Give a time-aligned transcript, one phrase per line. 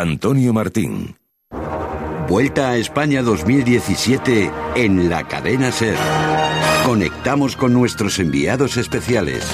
[0.00, 1.16] Antonio Martín.
[2.28, 5.96] Vuelta a España 2017 en la cadena Ser.
[6.84, 9.50] Conectamos con nuestros enviados especiales.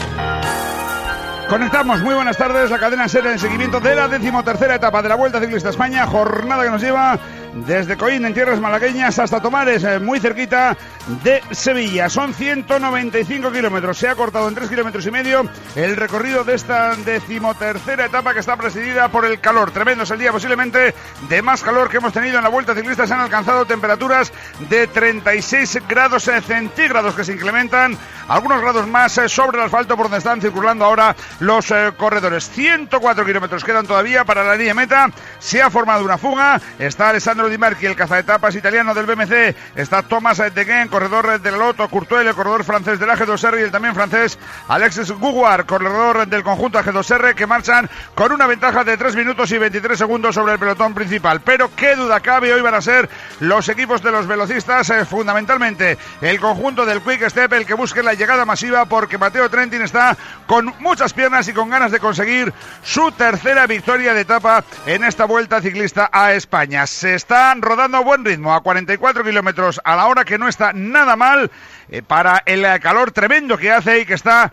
[1.48, 5.14] Conectamos, muy buenas tardes, la cadena Ser en seguimiento de la decimotercera etapa de la
[5.14, 7.18] Vuelta Ciclista España, jornada que nos lleva
[7.54, 10.76] desde Coín en tierras malagueñas hasta Tomares, eh, muy cerquita
[11.22, 12.08] de Sevilla.
[12.08, 13.98] Son 195 kilómetros.
[13.98, 18.40] Se ha cortado en 3 kilómetros y medio el recorrido de esta decimotercera etapa que
[18.40, 19.70] está presidida por el calor.
[19.70, 20.94] Tremendo es el día posiblemente
[21.28, 23.06] de más calor que hemos tenido en la Vuelta Ciclista.
[23.06, 24.32] Se han alcanzado temperaturas
[24.70, 27.98] de 36 grados centígrados que se incrementan
[28.28, 32.48] algunos grados más eh, sobre el asfalto por donde están circulando ahora los eh, corredores.
[32.50, 35.10] 104 kilómetros quedan todavía para la línea meta.
[35.38, 36.60] Se ha formado una fuga.
[36.78, 39.76] Está Alessandro Di Marchi, el cazaetapas italiano del BMC.
[39.76, 43.94] Está Thomas Deguen, corredor del Loto, Courtois, el corredor francés del AG2R y el también
[43.94, 49.50] francés Alexis Guguar, corredor del conjunto AG2R, que marchan con una ventaja de 3 minutos
[49.52, 51.40] y 23 segundos sobre el pelotón principal.
[51.40, 53.08] Pero qué duda cabe, hoy van a ser
[53.40, 58.02] los equipos de los velocistas, eh, fundamentalmente el conjunto del Quick Step, el que busque
[58.02, 62.52] la llegada masiva, porque Mateo Trentin está con muchas piernas y con ganas de conseguir
[62.82, 66.86] su tercera victoria de etapa en esta vuelta ciclista a España.
[66.86, 70.48] Se está están rodando a buen ritmo, a 44 kilómetros a la hora, que no
[70.48, 71.50] está nada mal
[71.88, 74.52] eh, para el calor tremendo que hace y que está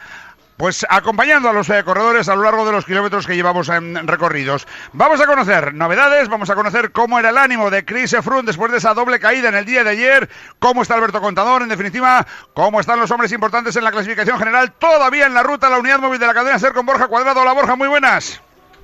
[0.56, 4.66] pues acompañando a los eh, corredores a lo largo de los kilómetros que llevamos recorridos.
[4.94, 8.72] Vamos a conocer novedades, vamos a conocer cómo era el ánimo de Chris Froome después
[8.72, 12.26] de esa doble caída en el día de ayer, cómo está Alberto Contador, en definitiva,
[12.54, 16.00] cómo están los hombres importantes en la clasificación general, todavía en la ruta, la unidad
[16.00, 17.42] móvil de la cadena SER con Borja Cuadrado.
[17.42, 18.42] Hola Borja, muy buenas.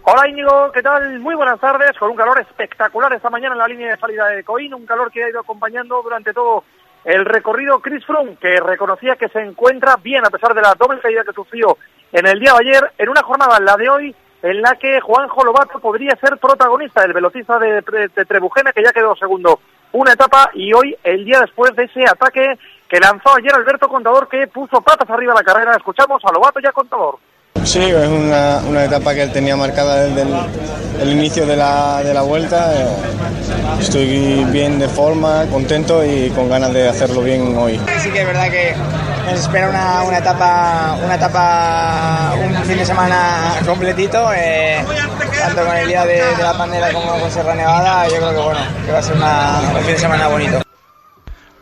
[0.07, 1.19] Hola Íñigo, ¿qué tal?
[1.19, 4.43] Muy buenas tardes, con un calor espectacular esta mañana en la línea de salida de
[4.43, 6.63] Coín, un calor que ha ido acompañando durante todo
[7.05, 11.01] el recorrido Chris Froome, que reconocía que se encuentra bien a pesar de la doble
[11.01, 11.79] caída que sufrió
[12.11, 15.43] en el día de ayer, en una jornada, la de hoy, en la que Juanjo
[15.43, 19.59] Lobato podría ser protagonista, el velocista de, de Trebujena, que ya quedó segundo
[19.93, 24.29] una etapa, y hoy, el día después de ese ataque que lanzó ayer Alberto Contador,
[24.29, 27.17] que puso patas arriba la carrera, escuchamos a Lobato y a Contador.
[27.65, 30.21] Sí, es una, una, etapa que él tenía marcada desde
[31.01, 32.71] el, inicio de la, de la vuelta.
[32.75, 32.87] Eh,
[33.81, 37.81] estoy bien de forma, contento y con ganas de hacerlo bien hoy.
[37.99, 38.75] Sí que es verdad que
[39.25, 44.85] nos espera una, una etapa, una etapa, un fin de semana completito, eh,
[45.39, 48.07] tanto con el día de, la pandemia como con Sierra Nevada.
[48.07, 50.64] Yo creo que bueno, que va a ser un fin de semana bonito.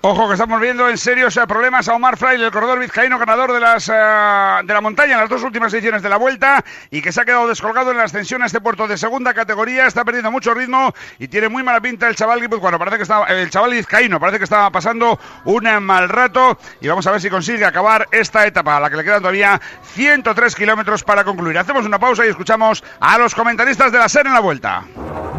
[0.05, 3.61] Ojo que estamos viendo en serios problemas a Omar Fraile, el corredor vizcaíno ganador de
[3.61, 7.13] las eh, de la montaña en las dos últimas ediciones de la vuelta y que
[7.13, 10.29] se ha quedado descolgado en la ascensión a este puerto de segunda categoría, está perdiendo
[10.29, 13.71] mucho ritmo y tiene muy mala pinta el chaval bueno, parece que estaba el chaval
[13.71, 18.05] vizcaíno, parece que estaba pasando un mal rato y vamos a ver si consigue acabar
[18.11, 19.61] esta etapa a la que le quedan todavía
[19.93, 21.57] 103 kilómetros para concluir.
[21.57, 24.83] Hacemos una pausa y escuchamos a los comentaristas de la SER en la vuelta.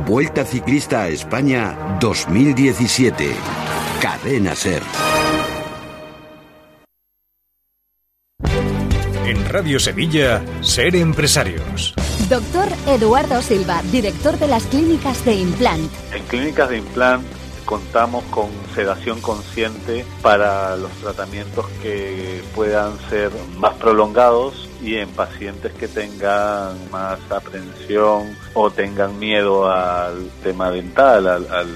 [0.06, 3.34] Vuelta Ciclista a España 2017.
[4.04, 4.82] Cadena Ser.
[9.26, 11.94] En Radio Sevilla, Ser Empresarios.
[12.28, 15.90] Doctor Eduardo Silva, director de las clínicas de Implant.
[16.12, 17.24] En clínicas de Implant
[17.64, 25.72] contamos con sedación consciente para los tratamientos que puedan ser más prolongados y en pacientes
[25.72, 31.68] que tengan más aprensión o tengan miedo al tema dental, al, al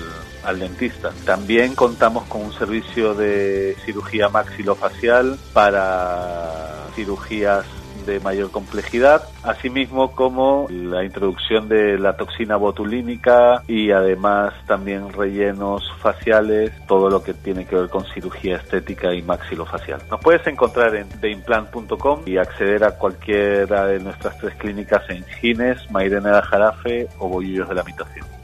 [0.59, 1.11] dentista.
[1.25, 7.65] También contamos con un servicio de cirugía maxilofacial para cirugías
[8.07, 15.83] de mayor complejidad, asimismo como la introducción de la toxina botulínica y además también rellenos
[16.01, 20.01] faciales, todo lo que tiene que ver con cirugía estética y maxilofacial.
[20.11, 25.91] Nos puedes encontrar en theimplant.com y acceder a cualquiera de nuestras tres clínicas en Gines,
[25.91, 28.38] Mairena de Jarafe o Bollillos de la Mitación.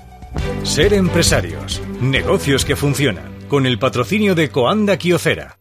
[0.62, 5.58] Ser empresarios, negocios que funcionan, con el patrocinio de Coanda Kiocera.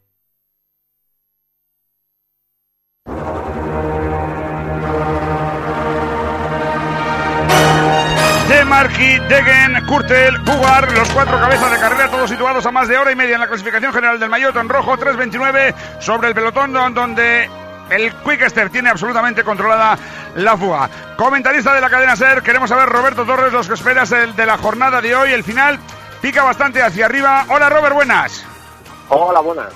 [8.73, 13.11] Marqui, Degen, Kurtel, Bugar, los cuatro cabezas de carrera, todos situados a más de hora
[13.11, 17.47] y media en la clasificación general del Mayotte en rojo, 3.29 sobre el pelotón donde
[17.89, 19.97] el Quickster tiene absolutamente controlada
[20.35, 20.89] la fuga.
[21.15, 25.01] Comentarista de la cadena SER, queremos saber, Roberto Torres, los que esperas de la jornada
[25.01, 25.31] de hoy.
[25.31, 25.79] El final
[26.21, 27.45] pica bastante hacia arriba.
[27.49, 28.45] Hola, Robert, buenas.
[29.09, 29.73] Hola, buenas.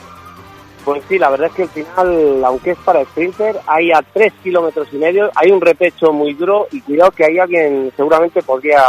[0.88, 4.32] Pues sí, la verdad es que el final, aunque es para sprinter, hay a tres
[4.42, 8.82] kilómetros y medio, hay un repecho muy duro y cuidado que hay alguien seguramente podría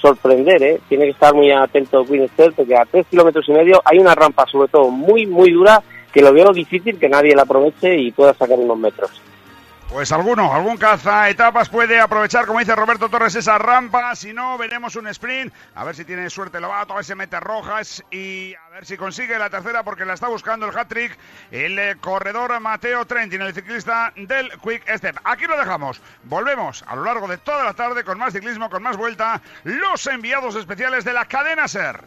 [0.00, 0.80] sorprender, ¿eh?
[0.88, 4.46] Tiene que estar muy atento Queenster porque a tres kilómetros y medio hay una rampa
[4.46, 5.82] sobre todo muy, muy dura
[6.16, 9.10] que lo veo difícil que nadie la aproveche y pueda sacar unos metros.
[9.90, 14.16] Pues alguno, algún caza etapas puede aprovechar, como dice Roberto Torres, esa rampa.
[14.16, 15.52] Si no, veremos un sprint.
[15.74, 18.96] A ver si tiene suerte Lobato, a ver si mete rojas y a ver si
[18.96, 21.18] consigue la tercera porque la está buscando el hat-trick
[21.50, 25.18] el eh, corredor Mateo Trentin, el ciclista del Quick Step.
[25.22, 26.00] Aquí lo dejamos.
[26.24, 29.42] Volvemos a lo largo de toda la tarde con más ciclismo, con más vuelta.
[29.64, 32.00] Los enviados especiales de la cadena Ser.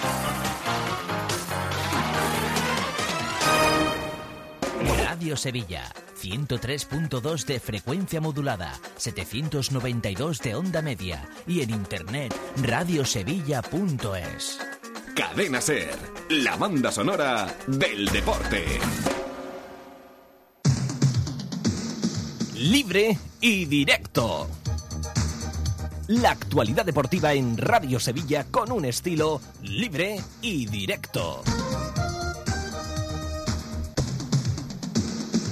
[5.20, 5.84] Radio Sevilla,
[6.18, 12.34] 103.2 de frecuencia modulada, 792 de onda media y en internet
[12.64, 14.60] radiosevilla.es.
[15.14, 15.94] Cadena Ser,
[16.30, 18.64] la banda sonora del deporte.
[22.56, 24.48] Libre y directo.
[26.08, 31.44] La actualidad deportiva en Radio Sevilla con un estilo libre y directo.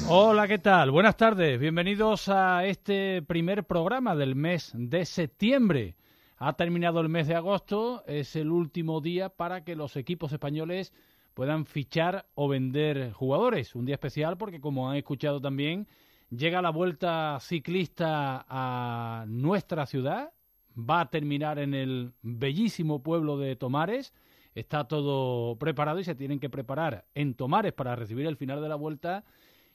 [0.10, 0.90] Hola, ¿qué tal?
[0.92, 1.60] Buenas tardes.
[1.60, 5.98] Bienvenidos a este primer programa del mes de septiembre.
[6.38, 10.94] Ha terminado el mes de agosto, es el último día para que los equipos españoles
[11.34, 13.76] puedan fichar o vender jugadores.
[13.76, 15.90] Un día especial porque, como han escuchado también,
[16.30, 20.32] llega la vuelta ciclista a nuestra ciudad.
[20.78, 24.14] Va a terminar en el bellísimo pueblo de Tomares.
[24.56, 28.70] Está todo preparado y se tienen que preparar en Tomares para recibir el final de
[28.70, 29.26] la vuelta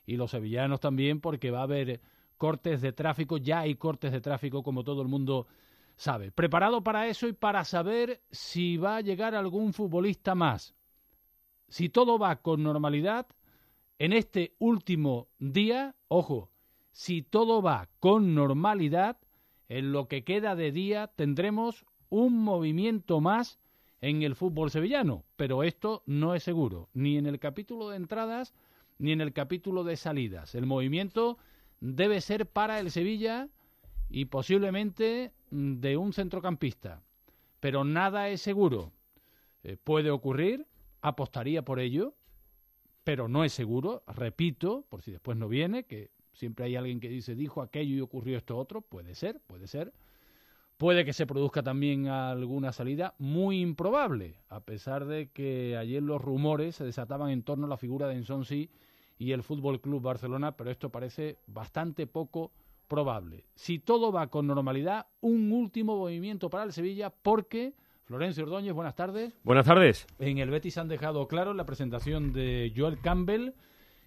[0.05, 2.01] y los sevillanos también porque va a haber
[2.37, 5.47] cortes de tráfico, ya hay cortes de tráfico como todo el mundo
[5.95, 6.31] sabe.
[6.31, 10.75] Preparado para eso y para saber si va a llegar algún futbolista más.
[11.67, 13.27] Si todo va con normalidad,
[13.99, 16.49] en este último día, ojo,
[16.91, 19.17] si todo va con normalidad,
[19.69, 23.59] en lo que queda de día tendremos un movimiento más
[24.01, 28.53] en el fútbol sevillano, pero esto no es seguro, ni en el capítulo de entradas
[28.97, 30.55] ni en el capítulo de salidas.
[30.55, 31.37] El movimiento
[31.79, 33.49] debe ser para el Sevilla
[34.09, 37.01] y posiblemente mm, de un centrocampista.
[37.59, 38.91] Pero nada es seguro.
[39.63, 40.67] Eh, puede ocurrir,
[41.01, 42.13] apostaría por ello,
[43.03, 44.03] pero no es seguro.
[44.07, 48.01] Repito, por si después no viene, que siempre hay alguien que dice dijo aquello y
[48.01, 48.81] ocurrió esto otro.
[48.81, 49.93] Puede ser, puede ser.
[50.77, 56.21] Puede que se produzca también alguna salida muy improbable, a pesar de que ayer los
[56.21, 58.69] rumores se desataban en torno a la figura de Ensonsi
[59.17, 62.51] y el Fútbol Club Barcelona, pero esto parece bastante poco
[62.87, 63.45] probable.
[63.55, 67.73] Si todo va con normalidad, un último movimiento para el Sevilla porque
[68.03, 69.33] Florencio Ordóñez, buenas tardes.
[69.43, 70.05] Buenas tardes.
[70.19, 73.53] En el Betis han dejado claro en la presentación de Joel Campbell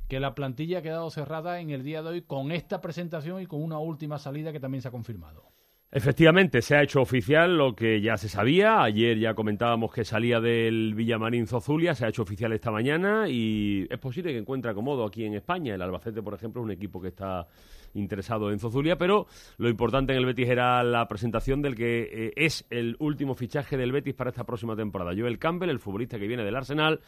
[0.09, 3.47] que la plantilla ha quedado cerrada en el día de hoy con esta presentación y
[3.47, 5.56] con una última salida que también se ha confirmado.
[5.97, 8.83] Efectivamente, se ha hecho oficial lo que ya se sabía.
[8.83, 13.87] Ayer ya comentábamos que salía del Villamarín Zozulia, se ha hecho oficial esta mañana y
[13.89, 15.75] es posible que encuentre acomodo aquí en España.
[15.75, 17.47] El Albacete, por ejemplo, es un equipo que está
[17.95, 19.27] interesado en Zozulia, pero
[19.57, 23.79] lo importante en el Betis era la presentación del que eh, es el último fichaje
[23.79, 25.13] del Betis para esta próxima temporada.
[25.17, 27.01] Joel Campbell, el futbolista que viene del Arsenal,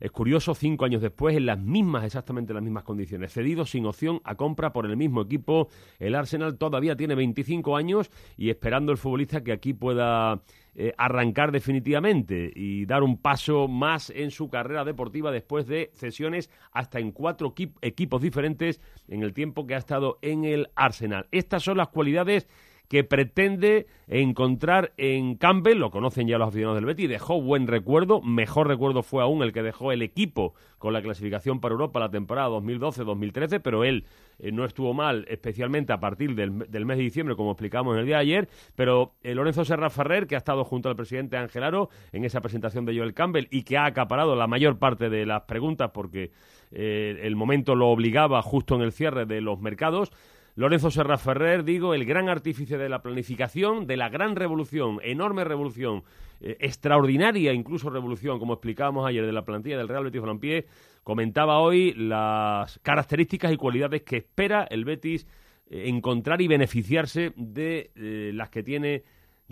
[0.00, 4.20] es curioso, cinco años después, en las mismas, exactamente las mismas condiciones, cedido sin opción
[4.24, 5.68] a compra por el mismo equipo.
[5.98, 10.42] El Arsenal todavía tiene 25 años y esperando el futbolista que aquí pueda
[10.76, 16.50] eh, arrancar definitivamente y dar un paso más en su carrera deportiva después de cesiones
[16.72, 21.28] hasta en cuatro equipos diferentes en el tiempo que ha estado en el Arsenal.
[21.30, 22.48] Estas son las cualidades
[22.88, 28.20] que pretende encontrar en Campbell, lo conocen ya los aficionados del Betis, dejó buen recuerdo,
[28.20, 32.10] mejor recuerdo fue aún el que dejó el equipo con la clasificación para Europa la
[32.10, 34.04] temporada 2012-2013, pero él
[34.38, 38.06] eh, no estuvo mal, especialmente a partir del, mes de diciembre, como explicamos en el
[38.06, 41.64] día de ayer, pero eh, Lorenzo Serra Ferrer, que ha estado junto al presidente Ángel
[41.64, 45.24] Aro en esa presentación de Joel Campbell y que ha acaparado la mayor parte de
[45.24, 46.32] las preguntas porque
[46.70, 50.12] eh, el momento lo obligaba justo en el cierre de los mercados,
[50.56, 55.42] Lorenzo Serra Ferrer, digo, el gran artífice de la planificación, de la gran revolución, enorme
[55.42, 56.04] revolución,
[56.40, 60.66] eh, extraordinaria incluso revolución, como explicábamos ayer, de la plantilla del Real Betis Balompié,
[61.02, 65.26] comentaba hoy las características y cualidades que espera el Betis
[65.68, 69.02] eh, encontrar y beneficiarse de eh, las que tiene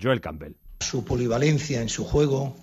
[0.00, 0.52] Joel Campbell.
[0.80, 2.56] Su polivalencia en su juego,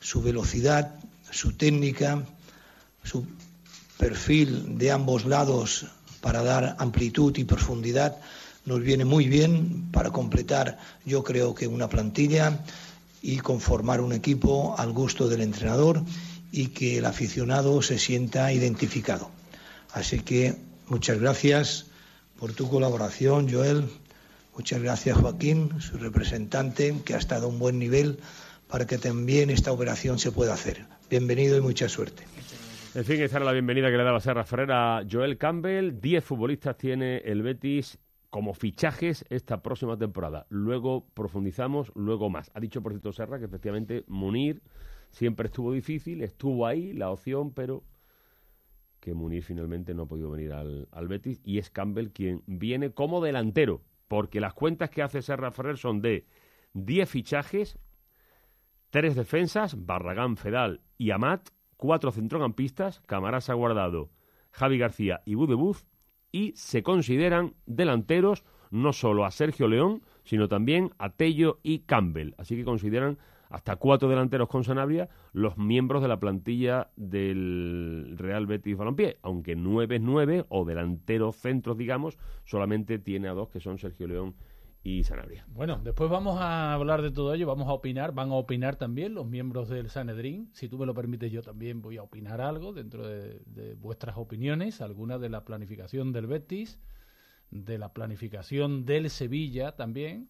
[0.00, 0.96] su velocidad,
[1.30, 2.24] su técnica,
[3.04, 3.26] su
[3.96, 5.86] perfil de ambos lados
[6.26, 8.16] para dar amplitud y profundidad
[8.64, 12.64] nos viene muy bien para completar, yo creo que una plantilla
[13.22, 16.02] y conformar un equipo al gusto del entrenador
[16.50, 19.30] y que el aficionado se sienta identificado.
[19.92, 20.56] Así que
[20.88, 21.86] muchas gracias
[22.40, 23.88] por tu colaboración, Joel.
[24.56, 28.18] Muchas gracias, Joaquín, su representante, que ha estado a un buen nivel
[28.66, 30.86] para que también esta operación se pueda hacer.
[31.08, 32.24] Bienvenido y mucha suerte.
[32.96, 36.00] En fin, esta era la bienvenida que le daba Serra Ferrer a Joel Campbell.
[36.00, 37.98] Diez futbolistas tiene el Betis
[38.30, 40.46] como fichajes esta próxima temporada.
[40.48, 42.50] Luego profundizamos, luego más.
[42.54, 44.62] Ha dicho, por cierto, Serra que efectivamente Munir
[45.10, 47.84] siempre estuvo difícil, estuvo ahí la opción, pero
[48.98, 52.92] que Munir finalmente no ha podido venir al, al Betis y es Campbell quien viene
[52.92, 56.24] como delantero, porque las cuentas que hace Serra Ferrer son de
[56.72, 57.78] 10 fichajes,
[58.88, 64.10] tres defensas, Barragán, Fedal y Amat, cuatro centrocampistas, Camarasa Guardado,
[64.50, 65.86] Javi García y Budebuz,
[66.32, 72.34] y se consideran delanteros no solo a Sergio León, sino también a Tello y Campbell.
[72.36, 73.18] Así que consideran
[73.48, 79.54] hasta cuatro delanteros con Sanabria los miembros de la plantilla del Real Betis Balompié, aunque
[79.54, 84.34] nueve es nueve o delanteros centros, digamos, solamente tiene a dos que son Sergio León
[84.34, 84.55] y
[85.04, 85.44] Sanabria.
[85.48, 89.14] Bueno, después vamos a hablar de todo ello, vamos a opinar, van a opinar también
[89.14, 90.48] los miembros del Sanedrín.
[90.52, 94.16] Si tú me lo permites, yo también voy a opinar algo dentro de, de vuestras
[94.16, 96.78] opiniones, alguna de la planificación del Betis,
[97.50, 100.28] de la planificación del Sevilla también.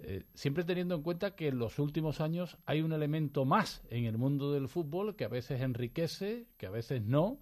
[0.00, 4.04] Eh, siempre teniendo en cuenta que en los últimos años hay un elemento más en
[4.04, 7.38] el mundo del fútbol que a veces enriquece, que a veces no,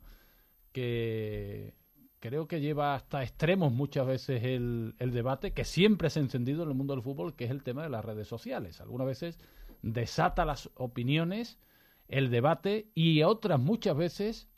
[0.73, 1.75] que
[2.23, 6.63] creo que lleva hasta extremos muchas veces el, el, debate, que siempre se ha encendido
[6.63, 8.81] en el mundo del fútbol, que es el tema de las redes sociales.
[8.81, 9.41] Algunas veces
[9.83, 11.59] desata las opiniones,
[12.07, 14.49] el debate, y otras muchas veces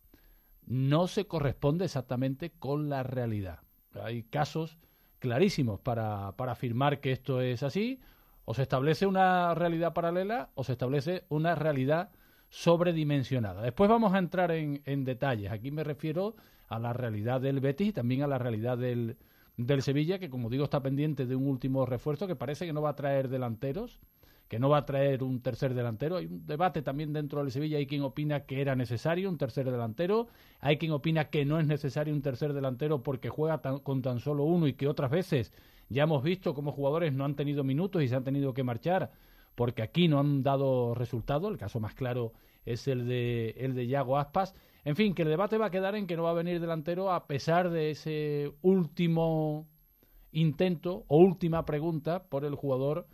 [0.67, 3.61] no se corresponde exactamente con la realidad.
[3.95, 4.77] Hay casos
[5.19, 7.99] clarísimos para, para afirmar que esto es así.
[8.45, 12.11] O se establece una realidad paralela o se establece una realidad
[12.51, 13.63] sobredimensionada.
[13.63, 15.51] Después vamos a entrar en, en detalles.
[15.51, 16.37] Aquí me refiero
[16.69, 19.17] a la realidad del Betis y también a la realidad del,
[19.57, 22.83] del Sevilla, que como digo está pendiente de un último refuerzo que parece que no
[22.83, 24.01] va a traer delanteros,
[24.49, 26.17] que no va a traer un tercer delantero.
[26.17, 29.71] Hay un debate también dentro del Sevilla, hay quien opina que era necesario un tercer
[29.71, 30.29] delantero,
[30.61, 34.21] hay quien opina que no es necesario un tercer delantero porque juega tan, con tan
[34.21, 35.53] solo uno y que otras veces
[35.89, 39.13] ya hemos visto cómo jugadores no han tenido minutos y se han tenido que marchar
[39.55, 41.49] porque aquí no han dado resultado.
[41.49, 42.33] El caso más claro
[42.65, 44.55] es el de, el de Yago Aspas.
[44.85, 47.13] En fin, que el debate va a quedar en que no va a venir delantero
[47.13, 49.67] a pesar de ese último
[50.33, 53.07] intento o última pregunta por el jugador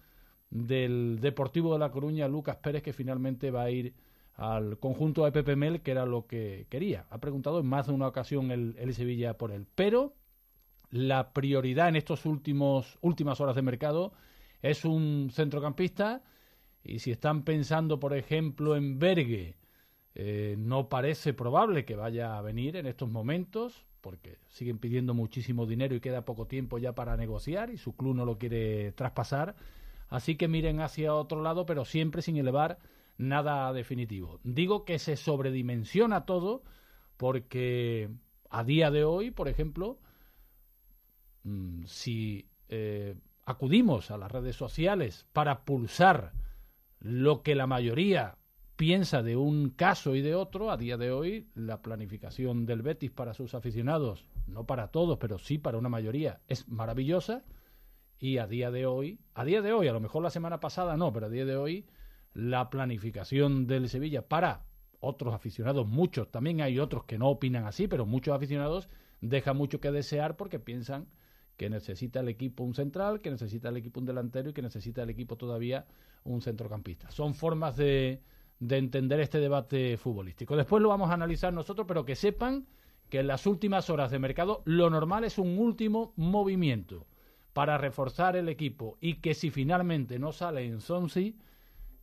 [0.50, 3.94] del Deportivo de La Coruña, Lucas Pérez, que finalmente va a ir
[4.34, 7.06] al conjunto de Pepe Mel, que era lo que quería.
[7.10, 9.66] Ha preguntado en más de una ocasión el, el Sevilla por él.
[9.74, 10.14] Pero
[10.90, 14.12] la prioridad en estos últimas horas de mercado
[14.62, 16.22] es un centrocampista
[16.82, 19.56] y si están pensando, por ejemplo, en Bergue,
[20.14, 25.66] eh, no parece probable que vaya a venir en estos momentos, porque siguen pidiendo muchísimo
[25.66, 29.56] dinero y queda poco tiempo ya para negociar y su club no lo quiere traspasar.
[30.08, 32.78] Así que miren hacia otro lado, pero siempre sin elevar
[33.18, 34.40] nada definitivo.
[34.42, 36.62] Digo que se sobredimensiona todo
[37.16, 38.10] porque
[38.48, 39.98] a día de hoy, por ejemplo,
[41.44, 43.14] mm, si eh,
[43.50, 46.32] acudimos a las redes sociales para pulsar
[47.00, 48.36] lo que la mayoría
[48.76, 53.10] piensa de un caso y de otro, a día de hoy la planificación del Betis
[53.10, 57.44] para sus aficionados, no para todos, pero sí para una mayoría, es maravillosa.
[58.18, 60.96] Y a día de hoy, a día de hoy, a lo mejor la semana pasada
[60.96, 61.86] no, pero a día de hoy
[62.32, 64.64] la planificación del Sevilla para
[65.00, 68.88] otros aficionados, muchos, también hay otros que no opinan así, pero muchos aficionados
[69.20, 71.06] deja mucho que desear porque piensan
[71.60, 75.02] que necesita el equipo un central, que necesita el equipo un delantero y que necesita
[75.02, 75.84] el equipo todavía
[76.24, 77.10] un centrocampista.
[77.10, 78.22] Son formas de,
[78.60, 80.56] de entender este debate futbolístico.
[80.56, 82.66] Después lo vamos a analizar nosotros, pero que sepan
[83.10, 87.06] que en las últimas horas de mercado lo normal es un último movimiento
[87.52, 91.36] para reforzar el equipo y que si finalmente no sale en Sonsi,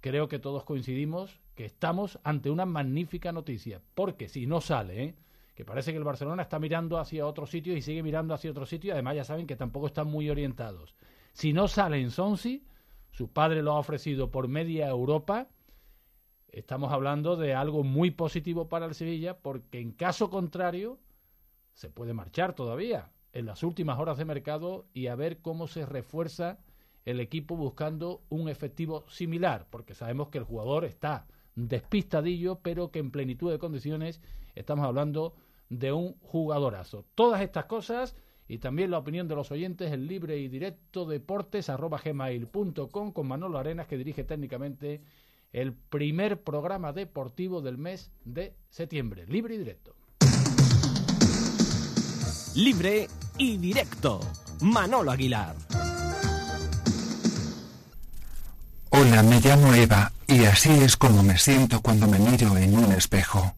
[0.01, 5.15] creo que todos coincidimos que estamos ante una magnífica noticia, porque si no sale, ¿eh?
[5.57, 8.67] Que parece que el Barcelona está mirando hacia otro sitio y sigue mirando hacia otro
[8.67, 10.93] sitio, además ya saben que tampoco están muy orientados.
[11.33, 12.63] Si no sale en Sonsi,
[13.09, 15.47] su padre lo ha ofrecido por media Europa,
[16.49, 20.99] estamos hablando de algo muy positivo para el Sevilla, porque en caso contrario,
[21.73, 25.87] se puede marchar todavía en las últimas horas de mercado y a ver cómo se
[25.87, 26.59] refuerza
[27.03, 32.99] el equipo buscando un efectivo similar, porque sabemos que el jugador está despistadillo, pero que
[32.99, 34.21] en plenitud de condiciones
[34.53, 35.33] estamos hablando
[35.69, 37.05] de un jugadorazo.
[37.15, 38.15] Todas estas cosas
[38.47, 43.27] y también la opinión de los oyentes en libre y directo deportes arroba gmail.com con
[43.27, 45.01] Manolo Arenas que dirige técnicamente
[45.51, 49.25] el primer programa deportivo del mes de septiembre.
[49.27, 49.95] Libre y directo.
[52.55, 53.07] Libre
[53.37, 54.19] y directo.
[54.61, 55.55] Manolo Aguilar.
[58.89, 62.91] Hola, me llamo Eva y así es como me siento cuando me miro en un
[62.93, 63.53] espejo.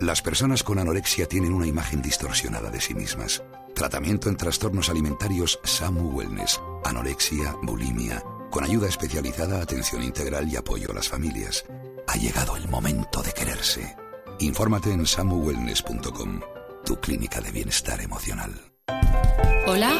[0.00, 3.42] Las personas con anorexia tienen una imagen distorsionada de sí mismas.
[3.74, 10.90] Tratamiento en trastornos alimentarios SAMU Wellness, anorexia, bulimia, con ayuda especializada, atención integral y apoyo
[10.90, 11.66] a las familias.
[12.08, 13.94] Ha llegado el momento de quererse.
[14.38, 16.40] Infórmate en samuwellness.com,
[16.82, 18.54] tu clínica de bienestar emocional.
[19.66, 19.92] Hola.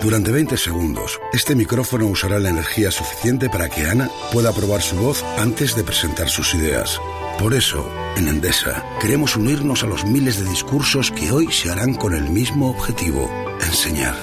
[0.00, 4.94] Durante 20 segundos, este micrófono usará la energía suficiente para que Ana pueda probar su
[4.94, 7.00] voz antes de presentar sus ideas.
[7.38, 11.94] Por eso, en Endesa, queremos unirnos a los miles de discursos que hoy se harán
[11.94, 13.30] con el mismo objetivo,
[13.60, 14.16] enseñar.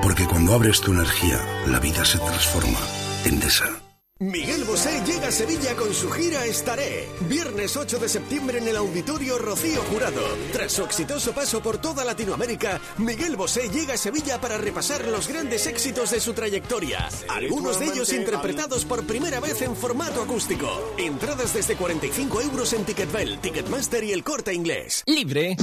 [0.00, 2.78] Porque cuando abres tu energía, la vida se transforma.
[3.24, 3.91] Endesa.
[4.22, 7.08] Miguel Bosé llega a Sevilla con su gira Estaré.
[7.28, 10.22] Viernes 8 de septiembre en el Auditorio Rocío Jurado.
[10.52, 15.26] Tras su exitoso paso por toda Latinoamérica, Miguel Bosé llega a Sevilla para repasar los
[15.26, 17.08] grandes éxitos de su trayectoria.
[17.28, 20.68] Algunos de ellos interpretados por primera vez en formato acústico.
[20.98, 25.02] Entradas desde 45 euros en Ticketbell, Ticketmaster y el corte inglés.
[25.04, 25.56] Libre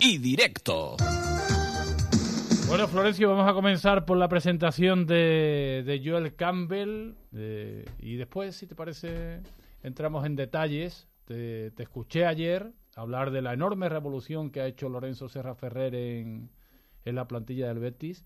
[0.00, 0.96] y directo.
[2.72, 8.66] Bueno, Florencio, vamos a comenzar por la presentación de, Joel Campbell de- y después, si
[8.66, 9.42] te parece,
[9.82, 11.06] entramos en detalles.
[11.26, 16.48] Te, escuché ayer hablar de la enorme revolución que ha hecho Lorenzo Serra Ferrer en,
[17.04, 18.24] en la plantilla del Betis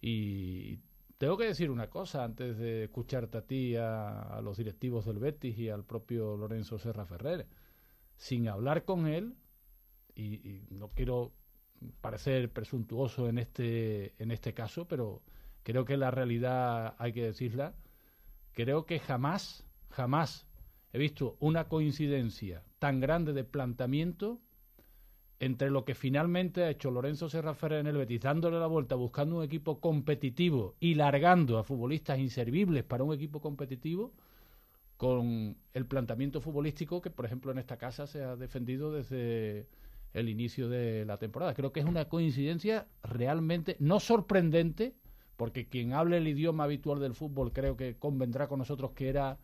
[0.00, 0.80] y
[1.16, 5.20] tengo que decir una cosa antes de escucharte a ti, a, a los directivos del
[5.20, 7.46] Betis y al propio Lorenzo Serra Ferrer.
[8.16, 9.36] Sin hablar con él,
[10.16, 11.34] y no quiero
[12.00, 15.22] parecer presuntuoso en este, en este caso, pero
[15.62, 17.74] creo que la realidad hay que decirla.
[18.52, 20.46] Creo que jamás, jamás
[20.92, 24.40] he visto una coincidencia tan grande de planteamiento
[25.38, 28.94] entre lo que finalmente ha hecho Lorenzo Serra Ferrer en el Betis, dándole la vuelta,
[28.94, 34.14] buscando un equipo competitivo y largando a futbolistas inservibles para un equipo competitivo,
[34.96, 39.66] con el planteamiento futbolístico que, por ejemplo, en esta casa se ha defendido desde
[40.16, 41.52] el inicio de la temporada.
[41.52, 44.94] Creo que es una coincidencia realmente no sorprendente,
[45.36, 49.38] porque quien hable el idioma habitual del fútbol creo que convendrá con nosotros que era,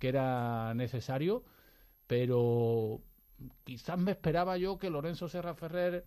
[0.00, 1.44] que era necesario,
[2.08, 3.00] pero
[3.62, 6.04] quizás me esperaba yo que Lorenzo Serra Ferrer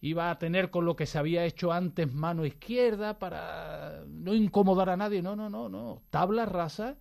[0.00, 4.90] iba a tener con lo que se había hecho antes mano izquierda para no incomodar
[4.90, 5.22] a nadie.
[5.22, 6.02] No, no, no, no.
[6.10, 6.98] Tabla rasa.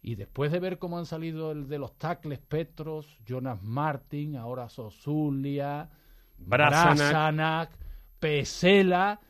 [0.00, 4.68] Y después de ver cómo han salido el de los tacles Petros, Jonas Martin, ahora
[4.68, 5.90] Sosulia,
[6.38, 6.96] Brasanac.
[6.96, 7.70] Brasanac,
[8.18, 9.20] Pesela,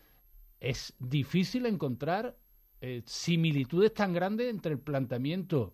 [0.61, 2.37] es difícil encontrar
[2.81, 5.73] eh, similitudes tan grandes entre el planteamiento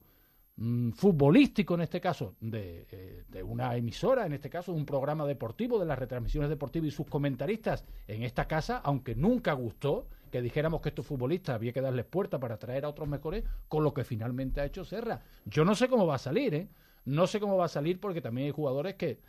[0.56, 5.26] mm, futbolístico, en este caso, de, eh, de una emisora, en este caso, un programa
[5.26, 10.40] deportivo, de las retransmisiones deportivas y sus comentaristas en esta casa, aunque nunca gustó que
[10.40, 13.92] dijéramos que estos futbolistas había que darles puerta para traer a otros mejores, con lo
[13.92, 15.22] que finalmente ha hecho Serra.
[15.44, 16.68] Yo no sé cómo va a salir, ¿eh?
[17.04, 19.20] No sé cómo va a salir porque también hay jugadores que,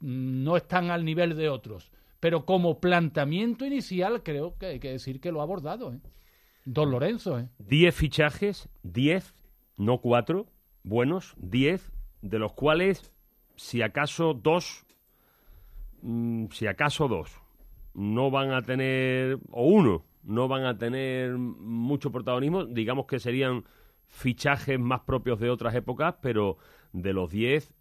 [0.00, 1.92] no están al nivel de otros.
[2.20, 6.00] Pero como planteamiento inicial creo que hay que decir que lo ha abordado, ¿eh?
[6.64, 7.48] Don Lorenzo, ¿eh?
[7.60, 9.34] 10 fichajes, 10,
[9.76, 10.46] no 4,
[10.82, 13.12] buenos, 10, de los cuales,
[13.54, 14.84] si acaso dos,
[16.02, 17.40] mm, si acaso dos,
[17.94, 23.64] no van a tener, o uno, no van a tener mucho protagonismo, digamos que serían
[24.08, 26.58] fichajes más propios de otras épocas, pero
[26.92, 27.72] de los 10,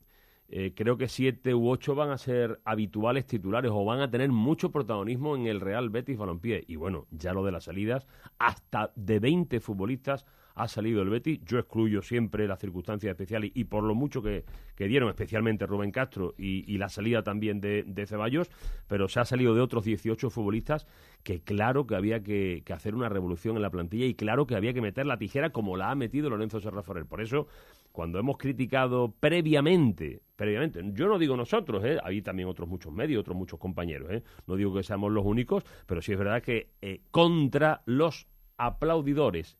[0.47, 4.29] eh, creo que 7 u 8 van a ser habituales titulares o van a tener
[4.31, 6.63] mucho protagonismo en el Real Betis Balompié.
[6.67, 11.41] Y bueno, ya lo de las salidas, hasta de 20 futbolistas ha salido el Betis.
[11.45, 15.91] Yo excluyo siempre las circunstancias especiales y por lo mucho que, que dieron, especialmente Rubén
[15.91, 18.49] Castro y, la salida también de, de Ceballos,
[18.87, 20.87] pero se ha salido de otros 18 futbolistas
[21.23, 24.55] que claro que había que, que hacer una revolución en la plantilla y claro que
[24.55, 27.05] había que meter la tijera como la ha metido Lorenzo Serra Ferrer.
[27.05, 27.47] Por eso,
[27.95, 31.97] cuando hemos criticado previamente, previamente, yo no digo nosotros, ¿eh?
[32.03, 34.21] hay también otros muchos medios, otros muchos compañeros, ¿eh?
[34.47, 38.27] no digo que seamos los únicos, pero sí es verdad que eh, contra los
[38.57, 39.57] aplaudidores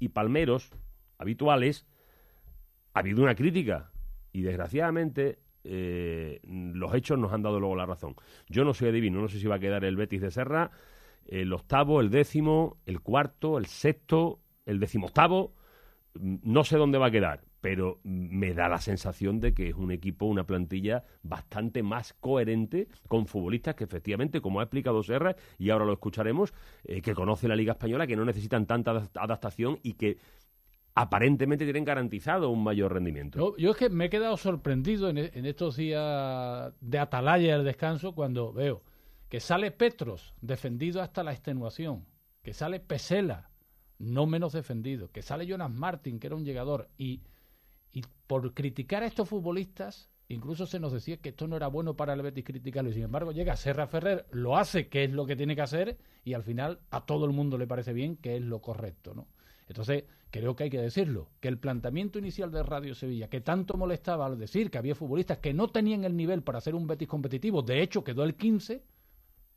[0.00, 0.72] y palmeros
[1.16, 1.86] habituales
[2.92, 3.92] ha habido una crítica
[4.32, 8.16] y desgraciadamente eh, los hechos nos han dado luego la razón.
[8.48, 10.72] Yo no soy adivino, no sé si va a quedar el Betis de Serra,
[11.24, 15.54] el octavo, el décimo, el cuarto, el sexto, el decimoctavo,
[16.14, 19.74] mm, no sé dónde va a quedar, pero me da la sensación de que es
[19.74, 25.34] un equipo, una plantilla bastante más coherente con futbolistas que efectivamente, como ha explicado Serra,
[25.58, 26.52] y ahora lo escucharemos,
[26.84, 30.18] eh, que conoce la Liga Española, que no necesitan tanta adap- adaptación y que
[30.94, 33.38] aparentemente tienen garantizado un mayor rendimiento.
[33.38, 37.56] Yo, yo es que me he quedado sorprendido en, e- en estos días de atalaya
[37.56, 38.82] del descanso cuando veo
[39.28, 42.06] que sale Petros, defendido hasta la extenuación,
[42.42, 43.50] que sale Pesela,
[43.98, 47.22] no menos defendido, que sale Jonas Martin, que era un llegador, y,
[47.96, 51.96] y por criticar a estos futbolistas incluso se nos decía que esto no era bueno
[51.96, 55.24] para el Betis criticarlo y sin embargo llega Serra Ferrer, lo hace, que es lo
[55.24, 58.36] que tiene que hacer y al final a todo el mundo le parece bien que
[58.36, 59.28] es lo correcto, ¿no?
[59.66, 63.78] Entonces, creo que hay que decirlo, que el planteamiento inicial de Radio Sevilla, que tanto
[63.78, 67.08] molestaba al decir que había futbolistas que no tenían el nivel para hacer un Betis
[67.08, 68.84] competitivo, de hecho quedó el 15,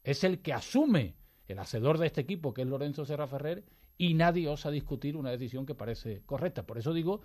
[0.03, 3.65] es el que asume el hacedor de este equipo, que es Lorenzo Serra Ferrer,
[3.97, 6.65] y nadie osa discutir una decisión que parece correcta.
[6.65, 7.19] Por eso digo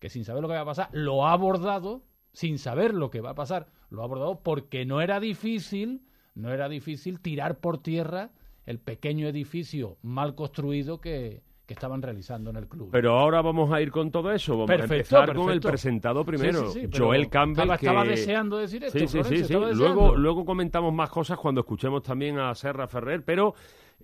[0.00, 3.20] que sin saber lo que va a pasar, lo ha abordado, sin saber lo que
[3.20, 6.02] va a pasar, lo ha abordado porque no era difícil,
[6.34, 8.30] no era difícil tirar por tierra
[8.66, 12.88] el pequeño edificio mal construido que, que estaban realizando en el club.
[12.90, 14.54] Pero ahora vamos a ir con todo eso.
[14.56, 16.72] Vamos a empezar con el presentado primero.
[16.92, 17.70] Joel Campbell.
[17.70, 18.98] Estaba, deseando decir esto.
[18.98, 19.52] Sí, sí, sí.
[19.52, 23.54] Luego, luego comentamos más cosas cuando escuchemos también a Serra Ferrer, pero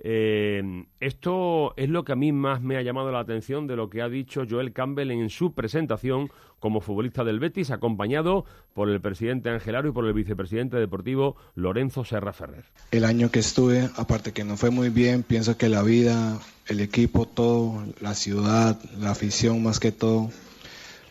[0.02, 3.88] eh, esto es lo que a mí más me ha llamado la atención de lo
[3.88, 9.00] que ha dicho Joel Campbell en su presentación como futbolista del Betis, acompañado por el
[9.00, 12.64] presidente Angelaro y por el vicepresidente deportivo Lorenzo Serra Ferrer.
[12.90, 16.80] El año que estuve, aparte que no fue muy bien, pienso que la vida, el
[16.80, 20.30] equipo, todo, la ciudad, la afición más que todo,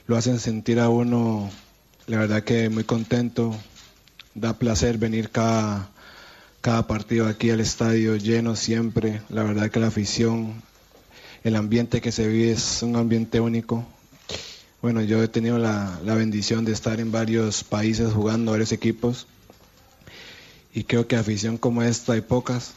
[0.07, 1.49] lo hacen sentir a uno,
[2.07, 3.55] la verdad que muy contento,
[4.33, 5.89] da placer venir cada
[6.65, 9.21] cada partido aquí al estadio lleno siempre.
[9.29, 10.63] La verdad que la afición,
[11.43, 13.85] el ambiente que se vive es un ambiente único.
[14.81, 19.27] Bueno, yo he tenido la, bendición de estar en varios países jugando varios equipos
[20.73, 22.73] y creo que afición como esta hay pocas,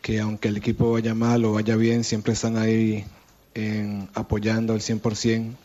[0.00, 3.04] que aunque el equipo vaya mal o vaya bien, siempre están ahí
[4.14, 5.56] apoyando al 100%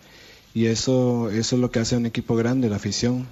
[0.55, 3.27] y eso, eso es lo que hace un equipo grande, la afición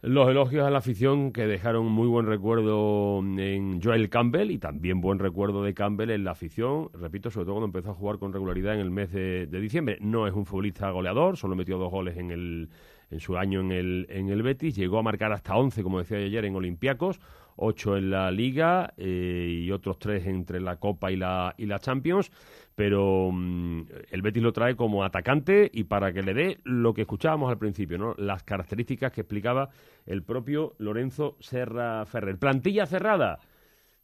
[0.00, 5.00] los elogios a la afición que dejaron muy buen recuerdo en Joel Campbell y también
[5.00, 8.32] buen recuerdo de Campbell en la afición, repito, sobre todo cuando empezó a jugar con
[8.32, 9.98] regularidad en el mes de, diciembre.
[10.00, 12.68] No es un futbolista goleador, solo metió dos goles en, el,
[13.10, 16.18] en su año en el, en el Betis, llegó a marcar hasta 11, como decía
[16.18, 17.18] ayer, en Olympiacos,
[17.56, 21.80] 8 en la Liga eh, y otros 3 entre la Copa y la, y la
[21.80, 22.30] Champions
[22.78, 27.00] pero mm, el Betis lo trae como atacante y para que le dé lo que
[27.00, 28.14] escuchábamos al principio, ¿no?
[28.18, 29.70] Las características que explicaba
[30.06, 32.38] el propio Lorenzo Serra Ferrer.
[32.38, 33.40] ¿Plantilla cerrada?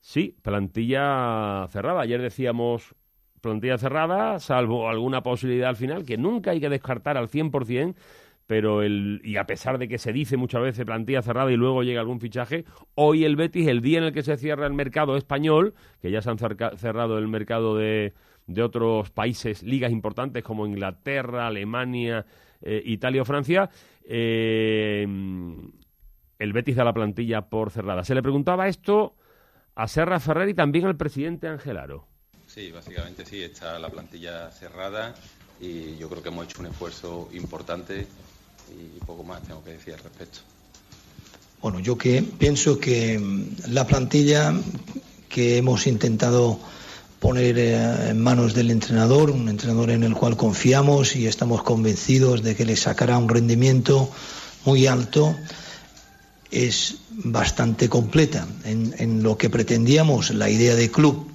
[0.01, 2.01] Sí, plantilla cerrada.
[2.01, 2.97] Ayer decíamos
[3.41, 7.95] plantilla cerrada, salvo alguna posibilidad al final, que nunca hay que descartar al 100%,
[8.47, 11.83] pero el, y a pesar de que se dice muchas veces plantilla cerrada y luego
[11.83, 15.17] llega algún fichaje, hoy el Betis, el día en el que se cierra el mercado
[15.17, 18.13] español, que ya se han cerrado el mercado de
[18.47, 22.27] de otros países, ligas importantes como Inglaterra, Alemania,
[22.61, 23.71] eh, Italia o Francia,
[24.05, 25.07] eh,
[26.39, 28.05] el Betis da la plantilla por cerrada.
[28.05, 29.17] Se le preguntaba esto
[29.75, 32.07] a Serra Ferrer y también al presidente Angelaro.
[32.47, 35.15] Sí, básicamente sí, está la plantilla cerrada
[35.61, 38.07] y yo creo que hemos hecho un esfuerzo importante
[38.70, 40.40] y poco más tengo que decir al respecto.
[41.61, 44.55] Bueno, yo que pienso que mm, la plantilla
[45.29, 46.61] que hemos intentado
[47.18, 52.42] poner eh, en manos del entrenador, un entrenador en el cual confiamos y estamos convencidos
[52.42, 54.11] de que le sacará un rendimiento
[54.66, 55.35] muy alto,
[56.50, 61.27] es bastante completa en, lo que pretendíamos, la idea de club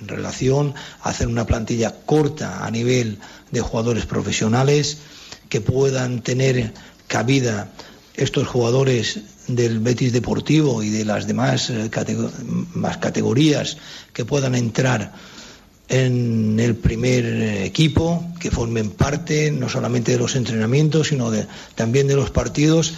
[0.00, 3.18] en relación a hacer una plantilla corta a nivel
[3.50, 4.98] de jugadores profesionales
[5.50, 6.72] que puedan tener
[7.06, 7.70] cabida
[8.14, 13.76] estos jugadores del Betis Deportivo y de las demás eh, categorías
[14.12, 15.12] que puedan entrar
[15.88, 17.24] en el primer
[17.64, 21.32] equipo, que formen parte no solamente de los entrenamientos, sino
[21.74, 22.94] también de los partidos.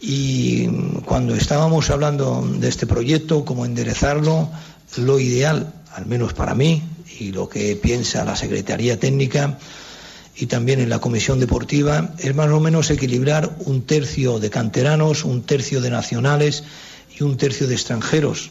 [0.00, 0.66] Y
[1.04, 4.48] cuando estábamos hablando de este proyecto, cómo enderezarlo,
[4.96, 6.82] lo ideal, al menos para mí,
[7.18, 9.58] y lo que piensa la Secretaría Técnica,
[10.40, 15.26] y también en la comisión deportiva es más o menos equilibrar un tercio de canteranos,
[15.26, 16.64] un tercio de nacionales
[17.14, 18.50] y un tercio de extranjeros.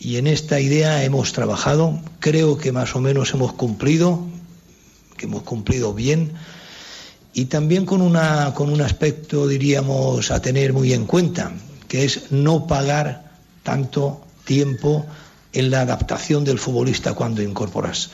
[0.00, 4.26] Y en esta idea hemos trabajado, creo que más o menos hemos cumplido,
[5.16, 6.32] que hemos cumplido bien,
[7.32, 11.52] y también con, una, con un aspecto, diríamos, a tener muy en cuenta,
[11.86, 13.30] que es no pagar
[13.62, 15.06] tanto tiempo
[15.52, 18.10] en la adaptación del futbolista cuando incorporas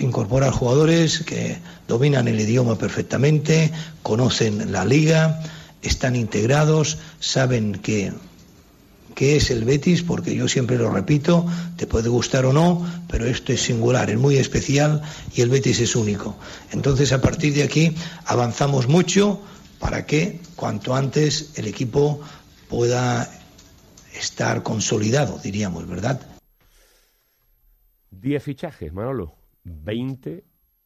[0.00, 5.42] incorporar jugadores que dominan el idioma perfectamente, conocen la liga,
[5.82, 8.12] están integrados, saben que
[9.14, 11.44] qué es el Betis, porque yo siempre lo repito,
[11.76, 15.02] te puede gustar o no, pero esto es singular, es muy especial
[15.34, 16.36] y el Betis es único.
[16.70, 19.40] Entonces, a partir de aquí, avanzamos mucho
[19.80, 22.20] para que cuanto antes el equipo
[22.68, 23.28] pueda
[24.14, 26.20] estar consolidado, diríamos, ¿verdad?
[28.10, 29.37] Diez fichajes, Manolo.
[29.68, 30.44] 20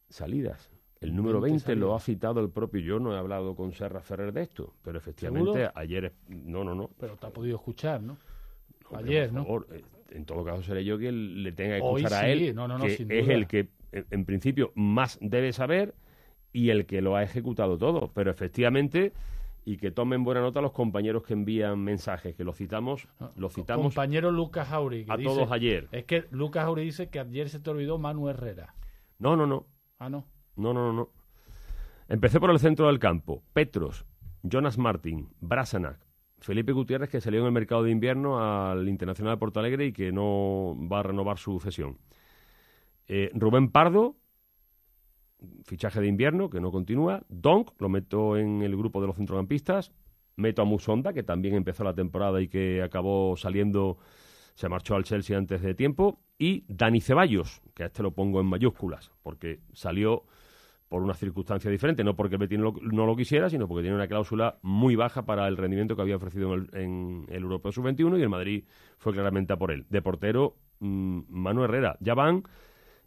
[0.09, 0.71] salidas.
[1.01, 2.81] El número 20 lo ha citado el propio.
[2.81, 6.13] Yo no he hablado con Serra Ferrer de esto, pero efectivamente ayer.
[6.29, 6.91] No, no, no.
[6.99, 8.17] Pero te ha podido escuchar, ¿no?
[8.95, 9.65] ayer, ¿no?
[9.73, 12.55] Eh, en todo caso, seré yo quien le tenga que escuchar a él,
[13.09, 15.95] que es el que en principio más debe saber
[16.53, 18.11] y el que lo ha ejecutado todo.
[18.15, 19.13] Pero efectivamente
[19.65, 23.55] y que tomen buena nota los compañeros que envían mensajes, que los citamos, ah, los
[23.55, 23.87] citamos.
[23.87, 25.07] Compañero Lucas Jauri.
[25.09, 25.89] a todos ayer.
[25.93, 28.75] Es que Lucas Jauri dice que ayer se te olvidó Manu Herrera.
[29.19, 29.67] No, no, no.
[29.99, 30.27] Ah, no.
[30.57, 31.11] No, no, no.
[32.09, 33.43] Empecé por el centro del campo.
[33.53, 34.05] Petros,
[34.43, 35.99] Jonas Martin, Brasanac,
[36.41, 39.93] Felipe Gutiérrez, que salió en el mercado de invierno al Internacional de Porto Alegre y
[39.93, 41.99] que no va a renovar su cesión.
[43.07, 44.17] Eh, Rubén Pardo,
[45.65, 47.23] fichaje de invierno, que no continúa.
[47.29, 49.93] Donk, lo meto en el grupo de los centrocampistas.
[50.37, 53.99] Meto a Musonda, que también empezó la temporada y que acabó saliendo,
[54.55, 56.21] se marchó al Chelsea antes de tiempo.
[56.39, 60.25] Y Dani Ceballos, que a este lo pongo en mayúsculas, porque salió
[60.89, 62.75] por una circunstancia diferente, no porque Betis no
[63.07, 66.53] lo, quisiera, sino porque tiene una cláusula muy baja para el rendimiento que había ofrecido
[66.53, 68.65] en el, en el Europeo Sub-21 y el Madrid
[68.99, 69.87] fue claramente a por él.
[69.89, 71.97] De portero, mm, Manu Herrera.
[72.01, 72.43] Ya van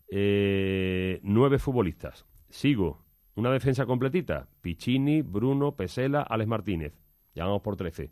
[0.09, 2.25] eh, nueve futbolistas.
[2.49, 3.03] Sigo.
[3.35, 4.47] Una defensa completita.
[4.61, 6.93] Piccini, Bruno, Pesela, Alex Martínez.
[7.33, 8.11] Ya vamos por 13.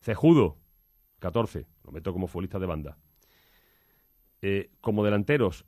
[0.00, 0.56] Cejudo,
[1.18, 1.66] 14.
[1.84, 2.98] Lo meto como futbolista de banda.
[4.42, 5.66] Eh, como delanteros,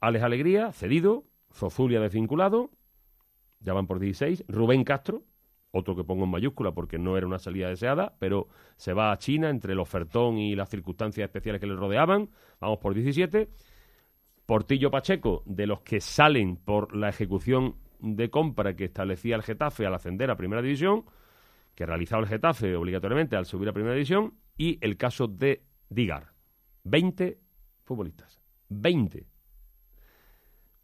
[0.00, 1.24] Alex Alegría, cedido.
[1.52, 2.70] Zozulia desvinculado.
[3.60, 4.44] Ya van por 16.
[4.48, 5.24] Rubén Castro,
[5.70, 9.18] otro que pongo en mayúscula porque no era una salida deseada, pero se va a
[9.18, 12.30] China entre el ofertón y las circunstancias especiales que le rodeaban.
[12.60, 13.48] Vamos por 17.
[14.46, 19.86] Portillo Pacheco, de los que salen por la ejecución de compra que establecía el Getafe
[19.86, 21.04] al ascender a Primera División,
[21.74, 26.32] que realizaba el Getafe obligatoriamente al subir a Primera División, y el caso de Digar.
[26.84, 27.38] 20
[27.84, 28.40] futbolistas.
[28.68, 29.26] 20.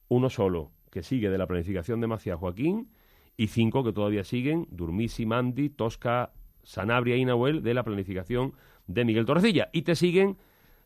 [0.09, 2.91] Uno solo, que sigue de la planificación de Macías Joaquín,
[3.37, 8.55] y cinco que todavía siguen, Durmisi, Mandi, Tosca, Sanabria y Nahuel, de la planificación
[8.87, 9.71] de Miguel Torrecilla.
[9.73, 10.37] Y te siguen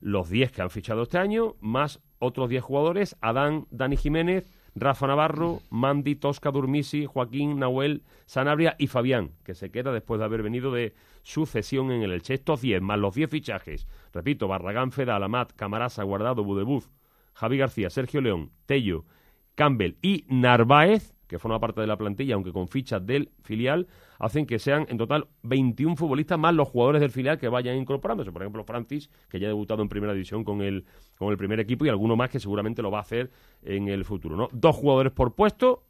[0.00, 5.06] los 10 que han fichado este año, más otros 10 jugadores, Adán, Dani Jiménez, Rafa
[5.06, 10.42] Navarro, Mandi, Tosca Durmisi, Joaquín, Nahuel, Sanabria y Fabián, que se queda después de haber
[10.42, 12.34] venido de sucesión en el Elche.
[12.34, 16.90] Estos 10, más los 10 fichajes, repito, Barragán, Feda, Alamat, Camarasa, Guardado, Budebuz,
[17.32, 19.06] Javi García, Sergio León, Tello,
[19.54, 23.86] Campbell y Narváez, que forma parte de la plantilla, aunque con fichas del filial,
[24.18, 28.32] hacen que sean en total 21 futbolistas más los jugadores del filial que vayan incorporándose.
[28.32, 30.84] Por ejemplo, Francis, que ya ha debutado en primera división con el,
[31.18, 33.30] con el primer equipo, y alguno más que seguramente lo va a hacer
[33.62, 34.36] en el futuro.
[34.36, 34.48] ¿no?
[34.52, 35.82] Dos jugadores por puesto,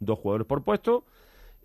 [0.00, 1.04] dos jugadores por puesto.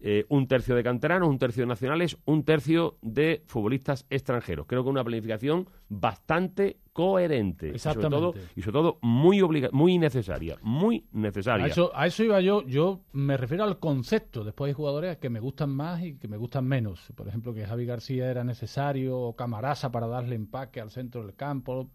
[0.05, 4.65] Eh, un tercio de canteranos, un tercio de nacionales, un tercio de futbolistas extranjeros.
[4.67, 7.71] Creo que una planificación bastante coherente.
[7.73, 10.57] Y sobre todo, y sobre todo muy, muy necesaria.
[10.61, 11.63] Muy necesaria.
[11.63, 12.63] A eso, a eso iba yo.
[12.63, 14.43] Yo me refiero al concepto.
[14.43, 17.09] Después hay jugadores que me gustan más y que me gustan menos.
[17.15, 21.33] Por ejemplo, que Javi García era necesario, o Camarasa para darle empaque al centro del
[21.33, 21.91] campo.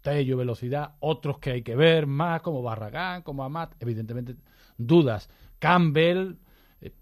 [0.00, 4.36] Tello, velocidad, otros que hay que ver más, como Barragán, como Amat, evidentemente
[4.78, 5.28] dudas.
[5.58, 6.34] Campbell,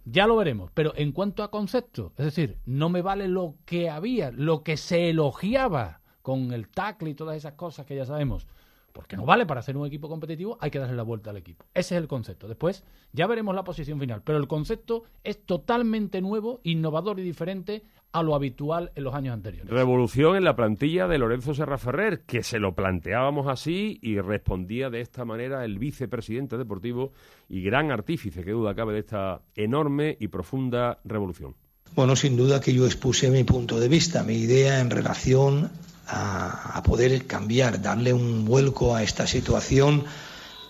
[0.05, 3.89] ya lo veremos, pero en cuanto a concepto, es decir, no me vale lo que
[3.89, 8.47] había, lo que se elogiaba con el tackle y todas esas cosas que ya sabemos,
[8.93, 11.65] porque no vale para ser un equipo competitivo, hay que darle la vuelta al equipo.
[11.75, 12.49] Ese es el concepto.
[12.49, 17.85] Después ya veremos la posición final, pero el concepto es totalmente nuevo, innovador y diferente
[18.13, 19.71] a lo habitual en los años anteriores.
[19.71, 24.91] Revolución en la plantilla de Lorenzo Serra Ferrer, que se lo planteábamos así y respondía
[24.91, 27.13] de esta manera el vicepresidente deportivo
[27.49, 31.55] y gran artífice, que duda cabe, de esta enorme y profunda revolución.
[31.95, 35.71] Bueno, sin duda que yo expuse mi punto de vista, mi idea en relación
[36.07, 40.05] a, poder cambiar, darle un vuelco a esta situación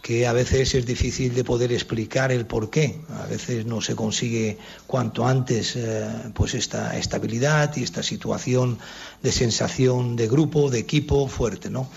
[0.03, 3.01] que a veces es difícil de poder explicar el por qué.
[3.23, 8.79] A veces no se consigue cuanto antes eh, pues esta estabilidad y esta situación
[9.23, 11.89] de sensación de grupo, de equipo fuerte, ¿no?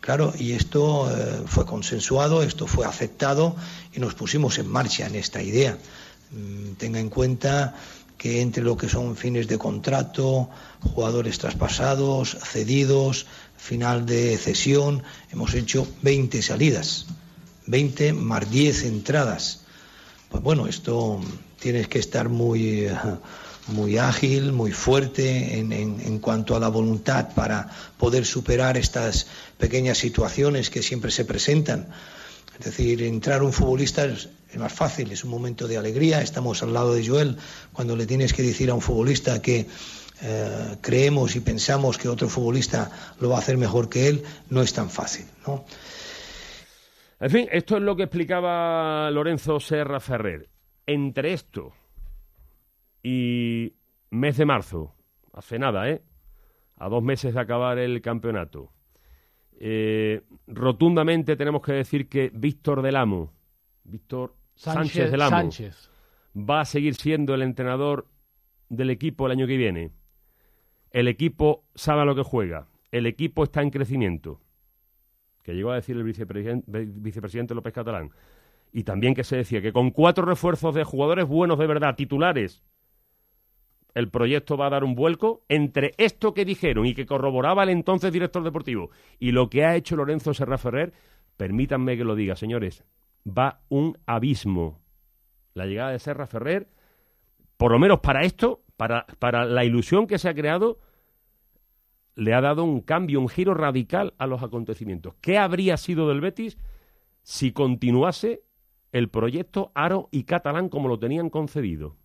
[0.00, 3.54] Claro, y esto eh, fue consensuado, esto fue aceptado
[3.92, 5.76] y nos pusimos en marcha en esta idea.
[6.30, 7.74] Mm, tenga en cuenta
[8.16, 10.48] que entre lo que son fines de contrato,
[10.80, 17.06] jugadores traspasados, cedidos, final de cesión, hemos hecho 20 salidas.
[17.66, 19.60] 20 más 10 entradas.
[20.30, 21.20] Pues bueno, esto
[21.58, 22.88] tienes que estar muy,
[23.68, 27.68] muy ágil, muy fuerte en, cuanto a la voluntad para
[27.98, 29.26] poder superar estas
[29.58, 31.88] pequeñas situaciones que siempre se presentan.
[32.58, 36.20] Es decir, entrar un futbolista es, más fácil, es un momento de alegría.
[36.20, 37.36] Estamos al lado de Joel
[37.72, 39.66] cuando le tienes que decir a un futbolista que
[40.22, 44.60] eh, creemos y pensamos que otro futbolista lo va a hacer mejor que él, no
[44.60, 45.24] es tan fácil.
[45.46, 45.64] ¿no?
[47.20, 50.48] En fin, esto es lo que explicaba Lorenzo Serra Ferrer.
[50.86, 51.72] Entre esto
[53.02, 53.74] y
[54.08, 54.94] mes de marzo,
[55.34, 56.02] hace nada, ¿eh?
[56.76, 58.72] A dos meses de acabar el campeonato.
[59.58, 63.34] Eh, rotundamente tenemos que decir que Víctor del Amo,
[63.84, 65.90] Víctor Sánchez, Sánchez del Amo, Sánchez.
[66.34, 68.08] va a seguir siendo el entrenador
[68.70, 69.90] del equipo el año que viene.
[70.90, 72.66] El equipo sabe a lo que juega.
[72.90, 74.40] El equipo está en crecimiento.
[75.42, 78.10] Que llegó a decir el vicepresidente López Catalán.
[78.72, 82.62] Y también que se decía que con cuatro refuerzos de jugadores buenos de verdad, titulares,
[83.94, 87.70] el proyecto va a dar un vuelco entre esto que dijeron y que corroboraba el
[87.70, 90.92] entonces director deportivo y lo que ha hecho Lorenzo Serra Ferrer,
[91.36, 92.84] permítanme que lo diga, señores,
[93.26, 94.80] va un abismo.
[95.54, 96.68] La llegada de Serra Ferrer,
[97.56, 100.78] por lo menos para esto, para, para la ilusión que se ha creado,
[102.20, 105.14] le ha dado un cambio, un giro radical a los acontecimientos.
[105.22, 106.58] ¿Qué habría sido del Betis
[107.22, 108.42] si continuase
[108.92, 111.96] el proyecto Aro y Catalán como lo tenían concebido?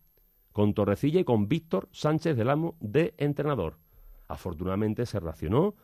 [0.53, 3.77] Con Torrecilla y con Víctor Sánchez del Amo de entrenador.
[4.29, 5.75] Afortunadamente se racionó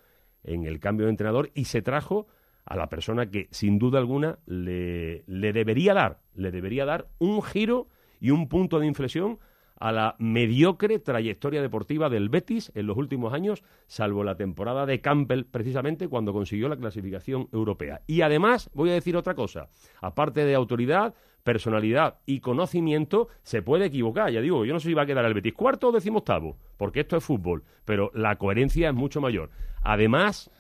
[0.46, 2.28] en el cambio de entrenador y se trajo
[2.63, 7.89] a la persona que sin duda alguna le debería dar, le debería dar un giro
[8.22, 9.39] y un punto de inflexión
[9.82, 15.02] a la mediocre trayectoria deportiva del Betis en los últimos años, salvo la temporada de
[15.02, 18.02] Campbell, precisamente cuando consiguió la clasificación europea.
[18.06, 23.86] Y además, voy a decir otra cosa, aparte de autoridad, personalidad y conocimiento, se puede
[23.86, 24.32] equivocar.
[24.32, 27.00] Ya digo, yo no sé si va a quedar el Betis cuarto o decimoctavo, porque
[27.00, 29.50] esto es fútbol, pero la coherencia es mucho mayor.
[29.82, 30.52] Además,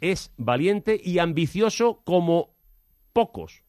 [0.00, 2.54] es valiente y ambicioso como
[3.12, 3.64] pocos,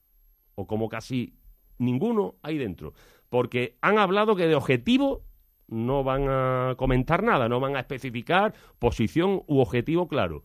[0.54, 1.34] o como casi
[1.80, 2.94] ninguno ahí dentro.
[3.30, 5.22] Porque han hablado que de objetivo
[5.68, 10.44] no van a comentar nada, no van a especificar posición u objetivo claro.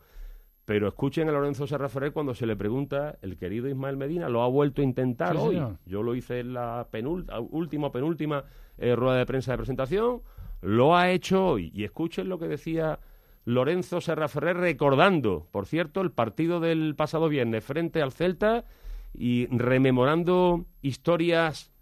[0.66, 4.42] Pero escuchen a Lorenzo Serra Ferrer cuando se le pregunta, el querido Ismael Medina lo
[4.42, 5.54] ha vuelto a intentar Sí, hoy.
[5.56, 5.76] señor.
[5.84, 8.44] Yo lo hice en la penúltima, última, penúltima
[8.78, 10.22] eh, rueda de prensa de presentación,
[10.62, 11.70] lo ha hecho hoy.
[11.74, 12.98] Y escuchen lo que decía
[13.44, 18.64] Lorenzo Serra Ferrer recordando, por cierto, el partido del pasado viernes frente al Celta
[19.12, 21.73] y rememorando historias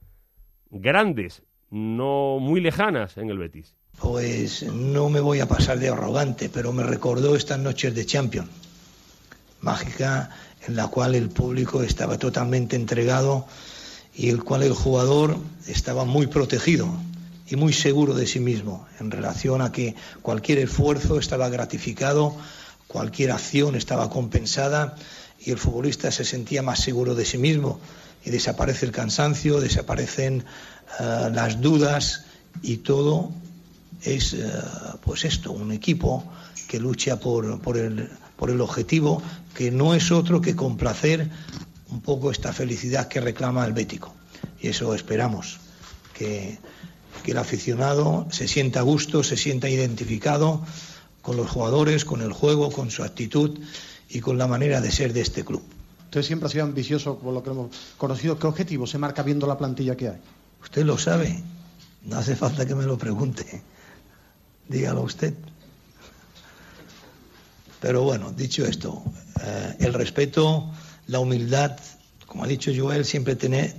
[0.73, 3.75] grandes, no muy lejanas en el Betis.
[4.01, 8.49] Pues no me voy a pasar de arrogante, pero me recordó estas noches de Champions,
[9.61, 10.31] mágica
[10.67, 13.47] en la cual el público estaba totalmente entregado
[14.15, 16.89] y el cual el jugador estaba muy protegido
[17.49, 22.35] y muy seguro de sí mismo en relación a que cualquier esfuerzo estaba gratificado,
[22.87, 24.97] cualquier acción estaba compensada
[25.39, 27.81] y el futbolista se sentía más seguro de sí mismo
[28.25, 30.45] y desaparece el cansancio, desaparecen
[31.01, 32.25] eh, las dudas
[32.63, 33.33] y todo
[34.03, 34.51] es eh,
[35.05, 36.25] pues esto, un equipo
[36.69, 39.23] que lucha por, por, el, por el objetivo
[39.55, 41.31] que no es otro que complacer
[41.91, 44.15] un poco esta felicidad que reclama el bético.
[44.61, 45.59] Y eso esperamos,
[46.15, 46.59] que,
[47.23, 50.65] que el aficionado se sienta a gusto, se sienta identificado
[51.21, 53.59] con los jugadores, con el juego, con su actitud
[54.09, 55.63] y con la manera de ser de este club.
[56.13, 58.39] Usted siempre ha sido ambicioso, por lo que hemos conocido.
[58.39, 60.19] ¿Qué objetivo se marca viendo la plantilla que hay?
[60.63, 61.43] Usted lo sabe,
[62.05, 63.63] no hace falta que me lo pregunte.
[64.69, 65.33] Dígalo usted.
[67.81, 69.03] Pero bueno, dicho esto,
[69.43, 70.71] eh, el respeto,
[71.07, 71.79] la humildad,
[72.27, 73.73] como ha dicho Joel, siempre tené-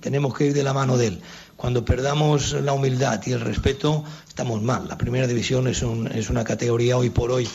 [0.00, 1.20] tenemos que ir de la mano de él.
[1.56, 4.86] Cuando perdamos la humildad y el respeto, estamos mal.
[4.86, 7.48] La primera división es, un- es una categoría hoy por hoy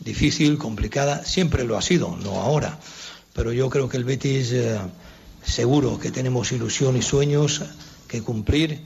[0.00, 2.78] difícil, complicada, siempre lo ha sido, no ahora.
[3.36, 4.78] Pero yo creo que el Betis, eh,
[5.42, 7.62] seguro que tenemos ilusión y sueños
[8.08, 8.80] que cumplir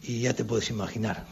[0.00, 1.24] y ya te puedes imaginar.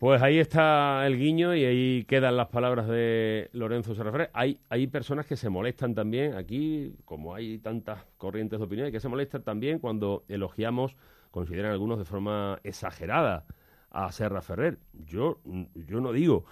[0.00, 4.30] Pues ahí está el guiño y ahí quedan las palabras de Lorenzo Serra Ferrer.
[4.32, 8.98] Hay, hay personas que se molestan también aquí, como hay tantas corrientes de opinión, que
[8.98, 10.96] se molestan también cuando elogiamos,
[11.30, 13.46] consideran algunos de forma exagerada
[13.92, 14.78] a Serra Ferrer.
[15.06, 15.38] Yo,
[15.86, 16.44] yo no digo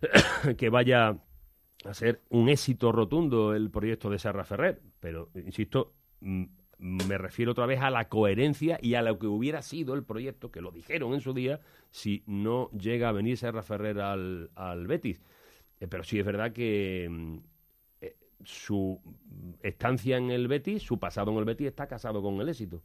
[0.56, 1.16] que vaya
[1.90, 5.94] a ser un éxito rotundo el proyecto de Serra Ferrer, pero insisto,
[6.78, 10.50] me refiero otra vez a la coherencia y a lo que hubiera sido el proyecto,
[10.50, 14.86] que lo dijeron en su día, si no llega a venir Serra Ferrer al, al
[14.86, 15.22] Betis.
[15.80, 17.40] Eh, pero sí es verdad que
[18.00, 19.00] eh, su
[19.62, 22.82] estancia en el Betis, su pasado en el Betis, está casado con el éxito.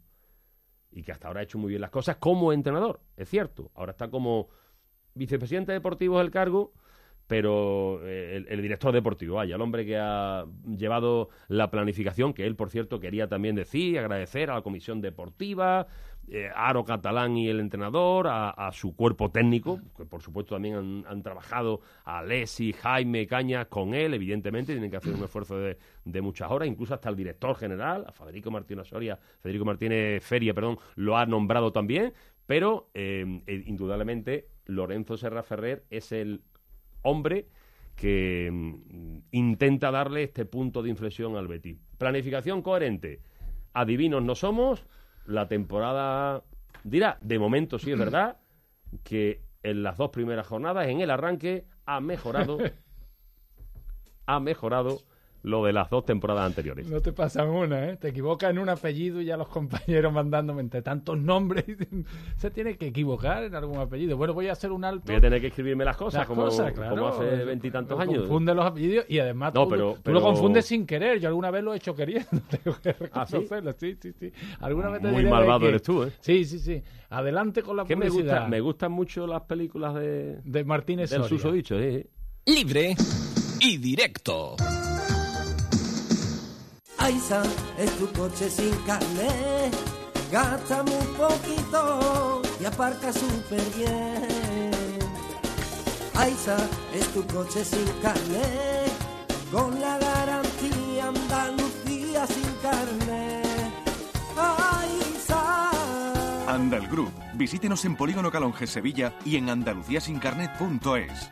[0.91, 3.71] Y que hasta ahora ha hecho muy bien las cosas como entrenador, es cierto.
[3.75, 4.49] Ahora está como
[5.13, 6.73] vicepresidente deportivo del cargo,
[7.31, 12.57] pero eh, el, director deportivo, vaya, el hombre que ha llevado la planificación, que él,
[12.57, 15.87] por cierto, quería también decir, agradecer a la comisión deportiva
[16.27, 21.23] eh, Aro Catalán y el entrenador, a, su cuerpo técnico, que por supuesto también han,
[21.23, 26.21] trabajado a Lesi, Jaime, Caña con él, evidentemente, tienen que hacer un esfuerzo de, de,
[26.21, 28.89] muchas horas, incluso hasta el director general, a Federico Martínez
[29.39, 32.11] Federico Martínez Feria, perdón, lo ha nombrado también,
[32.45, 33.25] pero eh,
[33.65, 36.41] indudablemente Lorenzo Serra Ferrer es el
[37.01, 37.47] hombre
[37.95, 41.77] que mm, intenta darle este punto de inflexión al Betis.
[41.97, 43.21] Planificación coherente.
[43.73, 44.85] Adivinos no somos.
[45.25, 46.43] La temporada
[46.83, 48.37] dirá, de momento sí es verdad,
[49.03, 52.57] que en las dos primeras jornadas, en el arranque, ha mejorado,
[54.25, 54.99] ha mejorado
[55.43, 56.87] lo de las dos temporadas anteriores.
[56.87, 57.97] No te pasan una, ¿eh?
[57.97, 61.65] Te equivocas en un apellido y ya los compañeros mandándome entre tantos nombres.
[62.37, 64.17] Se tiene que equivocar en algún apellido.
[64.17, 65.05] Bueno, voy a hacer un alto.
[65.07, 68.19] Voy a tener que escribirme las cosas, como, como, hace veintitantos años.
[68.19, 71.19] Confunde los apellidos y además no, tú, pero, tú lo confundes sin querer.
[71.19, 72.29] Yo alguna vez lo he hecho queriendo.
[72.49, 73.47] Tengo que ¿Ah, sí?
[73.77, 74.31] sí, sí, sí.
[74.59, 76.11] ¿Alguna vez te Muy malvado eres tú, ¿eh?
[76.19, 76.81] Sí, sí, sí.
[77.09, 78.23] Adelante con la ¿Qué publicidad.
[78.23, 80.39] Me, gusta, me gustan mucho las películas de...
[80.43, 82.07] De Martínez Del susodicho, ¿eh?
[82.45, 82.95] Libre
[83.59, 84.55] y directo.
[87.01, 87.41] Aiza
[87.79, 89.73] es tu coche sin carnet,
[90.31, 94.99] gasta muy poquito y aparca súper bien.
[96.13, 96.57] Aiza
[96.93, 98.91] es tu coche sin carnet,
[99.51, 103.71] con la garantía Andalucía sin carnet.
[104.37, 105.71] Aiza.
[106.47, 107.11] Andal Group.
[107.33, 111.31] Visítenos en Polígono Calonge Sevilla y en andaluciasincarnet.es.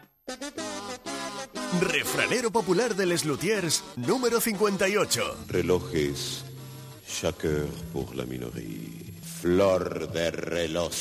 [1.78, 5.22] Refranero popular de Les Luthiers, número 58.
[5.48, 6.44] Relojes,
[7.08, 8.90] chaque heure pour la minoría.
[9.40, 10.92] Flor de reloj.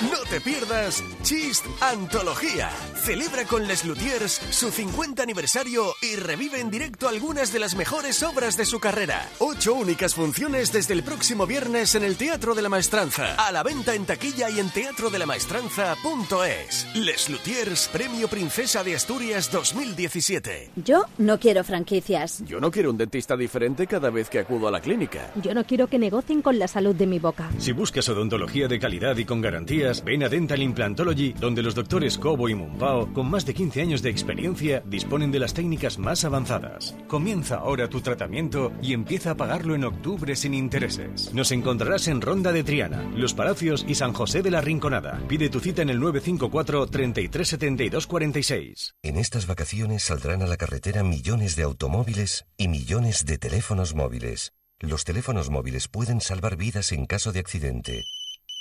[0.00, 2.70] No te pierdas Chist Antología.
[2.96, 8.22] Celebra con Les Luthiers su 50 aniversario y revive en directo algunas de las mejores
[8.22, 9.28] obras de su carrera.
[9.38, 13.34] Ocho únicas funciones desde el próximo viernes en el Teatro de la Maestranza.
[13.34, 16.96] A la venta en taquilla y en teatrodela-maestranza.es.
[16.96, 20.70] Les Luthiers, Premio Princesa de Asturias 2017.
[20.76, 22.42] Yo no quiero franquicias.
[22.46, 25.30] Yo no quiero un dentista diferente cada vez que acudo a la clínica.
[25.36, 27.50] Yo no quiero que negocien con la salud de mi boca.
[27.58, 32.16] Si buscas odontología de calidad y con garantías, ven a Dental Implantology, donde los doctores
[32.16, 36.24] Cobo y Mumpao, con más de 15 años de experiencia, disponen de las técnicas más
[36.24, 36.96] avanzadas.
[37.08, 41.34] Comienza ahora tu tratamiento y empieza a pagarlo en octubre sin intereses.
[41.34, 45.20] Nos encontrarás en Ronda de Triana, Los Palacios y San José de la Rinconada.
[45.28, 48.94] Pide tu cita en el 954 3372 46.
[49.02, 54.54] En estas vacaciones saldrán a la carretera millones de automóviles y millones de teléfonos móviles.
[54.80, 58.02] Los teléfonos móviles pueden salvar vidas en caso de accidente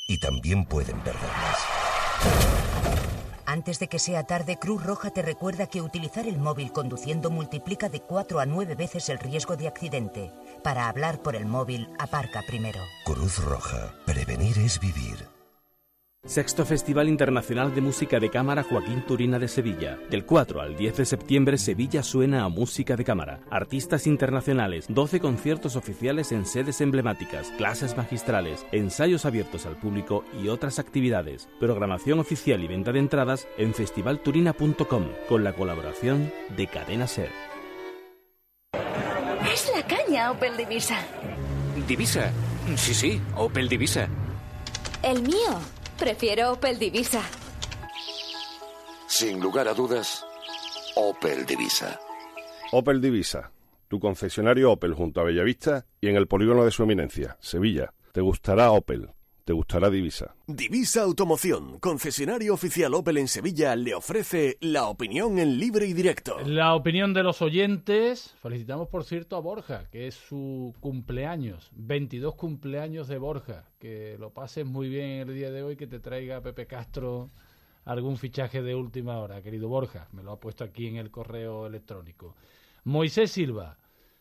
[0.07, 1.57] y también pueden perderlas.
[3.45, 7.89] Antes de que sea tarde, Cruz Roja te recuerda que utilizar el móvil conduciendo multiplica
[7.89, 10.31] de 4 a 9 veces el riesgo de accidente.
[10.63, 12.79] Para hablar por el móvil, aparca primero.
[13.03, 13.93] Cruz Roja.
[14.05, 15.27] Prevenir es vivir.
[16.23, 19.97] Sexto Festival Internacional de Música de Cámara Joaquín Turina de Sevilla.
[20.11, 23.39] Del 4 al 10 de septiembre Sevilla suena a música de cámara.
[23.49, 30.49] Artistas internacionales, 12 conciertos oficiales en sedes emblemáticas, clases magistrales, ensayos abiertos al público y
[30.49, 31.49] otras actividades.
[31.59, 37.31] Programación oficial y venta de entradas en festivalturina.com con la colaboración de Cadena Ser.
[39.51, 40.99] Es la caña Opel Divisa.
[41.87, 42.31] Divisa.
[42.75, 44.07] Sí, sí, Opel Divisa.
[45.01, 45.80] El mío.
[46.01, 47.21] Prefiero Opel Divisa.
[49.05, 50.25] Sin lugar a dudas,
[50.95, 51.99] Opel Divisa.
[52.71, 53.51] Opel Divisa,
[53.87, 57.93] tu concesionario Opel junto a Bellavista y en el polígono de su eminencia, Sevilla.
[58.13, 59.11] Te gustará Opel.
[59.43, 60.35] Te gustará Divisa.
[60.45, 66.37] Divisa Automoción, concesionario oficial Opel en Sevilla, le ofrece la opinión en libre y directo.
[66.45, 68.35] La opinión de los oyentes.
[68.41, 71.71] Felicitamos, por cierto, a Borja, que es su cumpleaños.
[71.73, 73.65] 22 cumpleaños de Borja.
[73.79, 77.31] Que lo pases muy bien el día de hoy, que te traiga Pepe Castro
[77.85, 80.07] algún fichaje de última hora, querido Borja.
[80.11, 82.35] Me lo ha puesto aquí en el correo electrónico.
[82.83, 83.79] Moisés Silva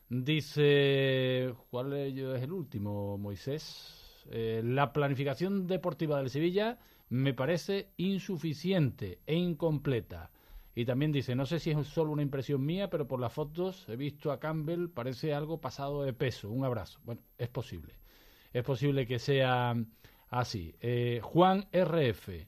[0.09, 1.55] dice...
[1.71, 4.00] ¿Cuál es el último, Moisés?
[4.31, 6.79] Eh, la planificación deportiva del Sevilla
[7.09, 10.31] me parece insuficiente e incompleta.
[10.75, 13.89] Y también dice, no sé si es solo una impresión mía, pero por las fotos
[13.89, 16.49] he visto a Campbell, parece algo pasado de peso.
[16.49, 17.01] Un abrazo.
[17.05, 17.95] Bueno, es posible.
[18.53, 19.75] Es posible que sea
[20.29, 20.77] así.
[20.81, 22.47] Eh, Juan RF.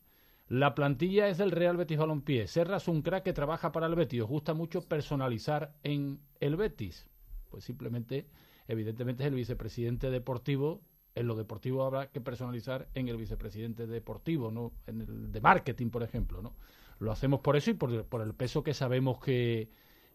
[0.49, 2.47] La plantilla es del Real Betis Balompié.
[2.47, 4.23] Serra es un crack que trabaja para el Betis.
[4.23, 7.09] Os gusta mucho personalizar en el Betis.
[7.51, 8.29] Pues simplemente,
[8.69, 10.83] evidentemente es el vicepresidente deportivo
[11.15, 14.73] en lo deportivo habrá que personalizar en el vicepresidente deportivo, ¿no?
[14.87, 16.55] En el de marketing, por ejemplo, ¿no?
[16.99, 19.69] Lo hacemos por eso y por, el peso que sabemos que,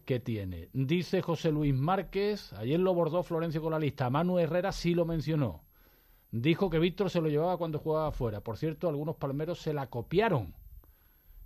[0.06, 0.70] que tiene.
[0.74, 5.06] Dice José Luis Márquez, ayer lo bordó Florencio con la lista, Manu Herrera sí lo
[5.06, 5.64] mencionó.
[6.32, 8.41] dijo que Víctor se lo llevaba cuando jugaba afuera.
[8.41, 10.56] Por cierto, algunos palmeros se la copiaron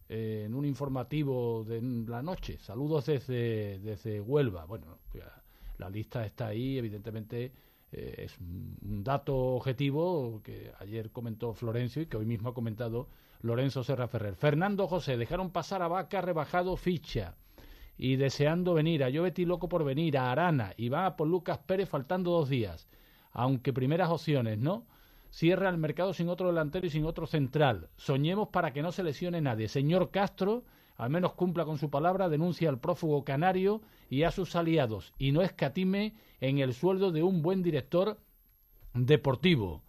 [0.07, 2.57] eh, en un informativo de la noche.
[2.59, 4.65] Saludos desde, desde Huelva.
[4.65, 4.99] Bueno,
[5.77, 7.51] la lista está ahí, evidentemente
[7.91, 13.07] eh, es un dato objetivo que ayer comentó Florencio y que hoy mismo ha comentado
[13.41, 14.35] Lorenzo Serra Ferrer.
[14.35, 17.35] Fernando José, dejaron pasar a Vaca rebajado ficha
[17.97, 21.89] y deseando venir, a Betty loco por venir, a Arana y va por Lucas Pérez
[21.89, 22.87] faltando dos días,
[23.31, 24.85] aunque primeras opciones, ¿no?
[25.29, 27.89] Cierra el mercado sin otro delantero y sin otro central.
[27.95, 29.69] Soñemos para que no se lesione nadie.
[29.69, 30.63] Señor Castro,
[31.01, 35.31] al menos cumpla con su palabra, denuncia al prófugo canario y a sus aliados y
[35.31, 38.19] no escatime en el sueldo de un buen director
[38.93, 39.81] deportivo.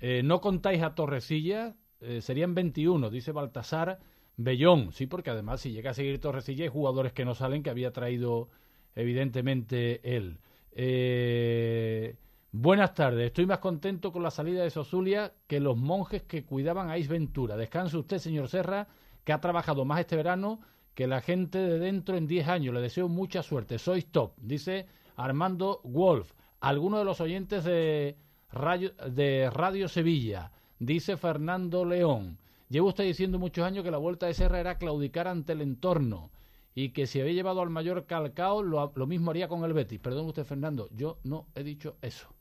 [0.00, 4.00] Eh, no contáis a Torrecilla, eh, serían 21, dice Baltasar
[4.36, 4.92] Bellón.
[4.92, 7.94] Sí, porque además si llega a seguir Torrecilla hay jugadores que no salen que había
[7.94, 8.50] traído
[8.94, 10.40] evidentemente él.
[10.72, 12.16] Eh,
[12.52, 16.90] buenas tardes, estoy más contento con la salida de Sosulia que los monjes que cuidaban
[16.90, 17.56] a Isventura.
[17.56, 18.88] Descanse usted, señor Serra,
[19.30, 20.58] que ha trabajado más este verano
[20.92, 22.74] que la gente de dentro en 10 años.
[22.74, 23.78] Le deseo mucha suerte.
[23.78, 26.32] Sois top, dice Armando Wolf.
[26.58, 28.16] Alguno de los oyentes de
[28.50, 30.50] Radio, de Radio Sevilla,
[30.80, 32.38] dice Fernando León.
[32.70, 36.32] Llevo usted diciendo muchos años que la vuelta de Serra era claudicar ante el entorno
[36.74, 40.00] y que si había llevado al mayor calcao, lo, lo mismo haría con el Betis.
[40.00, 42.34] Perdón usted, Fernando, yo no he dicho eso.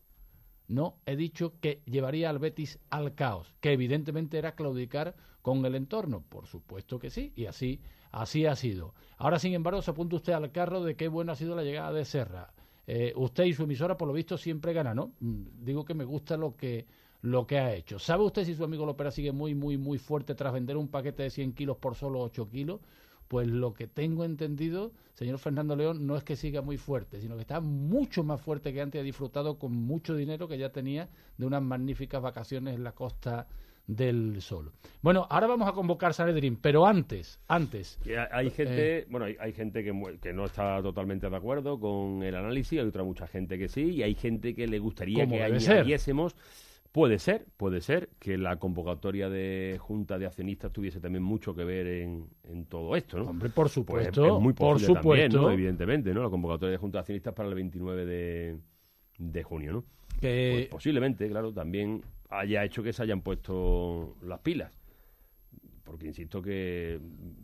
[0.69, 5.73] No he dicho que llevaría al Betis al caos, que evidentemente era claudicar con el
[5.73, 6.23] entorno.
[6.29, 8.93] Por supuesto que sí, y así, así ha sido.
[9.17, 11.91] Ahora, sin embargo, se apunta usted al carro de qué bueno ha sido la llegada
[11.91, 12.53] de Serra.
[12.85, 15.13] Eh, usted y su emisora, por lo visto, siempre ganan, ¿no?
[15.19, 16.85] Mm, digo que me gusta lo que,
[17.21, 17.97] lo que ha hecho.
[17.97, 21.23] ¿Sabe usted si su amigo Lopera sigue muy, muy, muy fuerte tras vender un paquete
[21.23, 22.79] de 100 kilos por solo 8 kilos?
[23.29, 27.35] Pues lo que tengo entendido, señor Fernando León, no es que siga muy fuerte, sino
[27.35, 31.09] que está mucho más fuerte que antes, ha disfrutado con mucho dinero que ya tenía
[31.37, 33.47] de unas magníficas vacaciones en la costa
[33.85, 34.71] del Sol.
[35.03, 37.99] Bueno, ahora vamos a convocar Sanedrín, pero antes, antes.
[38.31, 42.33] Hay gente, eh, bueno, hay, gente que, que, no está totalmente de acuerdo con el
[42.33, 46.35] análisis, hay otra mucha gente que sí, y hay gente que le gustaría que añadiésemos
[46.91, 51.63] Puede ser, puede ser que la convocatoria de junta de accionistas tuviese también mucho que
[51.63, 53.25] ver en, todo esto, ¿no?
[53.29, 56.23] Hombre, por supuesto, pues es muy por supuesto, evidentemente, ¿no?
[56.23, 58.05] La convocatoria de junta de accionistas para el 29
[59.19, 59.83] de, junio, ¿no?
[60.19, 60.51] Que...
[60.53, 64.75] Pues posiblemente, claro, también haya hecho que se hayan puesto las pilas.
[65.83, 66.99] Porque insisto que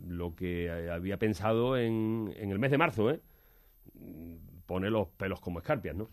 [0.08, 3.20] lo que había pensado en, en el mes de marzo, ¿eh?
[4.66, 6.10] Pone los pelos como escarpias, ¿no?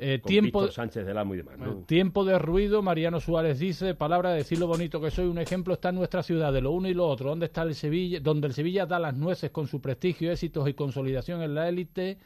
[0.00, 1.86] Eh, tiempo, Sánchez de y demás.
[1.86, 5.74] Tiempo de ruido, Mariano Suárez dice, palabra de decir lo bonito que soy, un ejemplo
[5.74, 8.46] está en nuestra ciudad, de lo uno y lo otro, donde está el Sevilla, donde
[8.46, 12.18] el Sevilla da las nueces con su prestigio, éxitos y consolidación en la élite,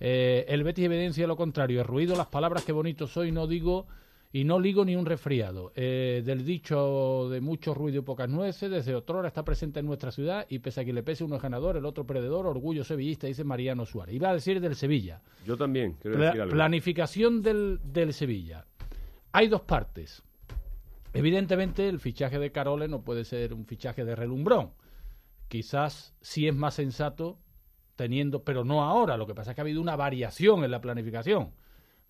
[0.00, 3.86] eh, el Betis evidencia lo contrario, el ruido, las palabras que bonito soy, no digo
[4.32, 5.72] y no ligo ni un resfriado.
[5.74, 10.10] Eh, del dicho de mucho ruido y pocas nueces, desde otrora está presente en nuestra
[10.10, 13.26] ciudad y pese a que le pese uno es ganador, el otro perdedor, orgullo sevillista,
[13.26, 14.14] dice Mariano Suárez.
[14.14, 15.20] Iba a decir del Sevilla.
[15.46, 16.54] Yo también, quiero decir algo.
[16.54, 18.64] Planificación del, del Sevilla.
[19.32, 20.22] Hay dos partes.
[21.12, 24.70] Evidentemente, el fichaje de Carole no puede ser un fichaje de relumbrón.
[25.48, 27.38] Quizás sí es más sensato
[27.96, 29.18] teniendo, pero no ahora.
[29.18, 31.52] Lo que pasa es que ha habido una variación en la planificación.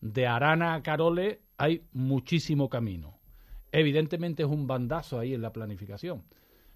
[0.02, 3.20] De Arana a Carole hay muchísimo camino.
[3.70, 6.24] Evidentemente es un bandazo ahí en la planificación,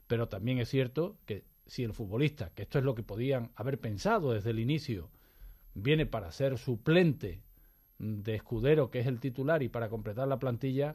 [0.06, 3.80] pero también es cierto que si el futbolista, que esto es lo que podían haber
[3.80, 5.10] pensado desde el inicio,
[5.74, 7.42] viene para ser suplente
[7.98, 10.94] de Escudero, que es el titular, y para completar la plantilla,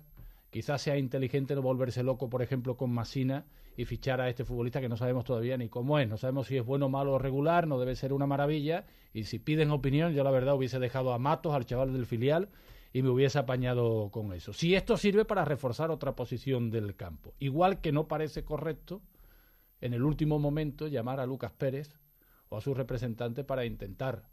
[0.52, 3.46] quizás sea inteligente no volverse loco, por ejemplo, con Masina
[3.78, 6.58] y fichar a este futbolista que no sabemos todavía ni cómo es, no sabemos si
[6.58, 10.24] es bueno, malo o regular, no debe ser una maravilla, y si piden opinión, yo
[10.24, 12.50] la verdad hubiese dejado a Matos, al chaval del filial,
[12.94, 14.54] y me hubiese apañado con eso.
[14.54, 17.34] Si esto sirve para reforzar otra posición del campo.
[17.40, 19.02] Igual que no parece correcto
[19.80, 22.00] en el último momento llamar a Lucas Pérez
[22.50, 24.30] o a su representante para intentar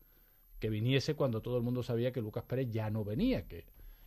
[0.58, 3.64] que viniese cuando todo el mundo sabía que Lucas Pérez ya no venía, que,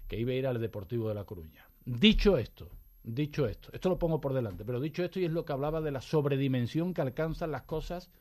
[0.08, 1.66] que iba a ir al Deportivo de La Coruña.
[1.86, 2.70] Dicho esto,
[3.04, 5.82] dicho esto, esto lo pongo por delante, pero dicho esto y es lo que hablaba
[5.82, 8.12] de la sobredimensión que alcanzan las cosas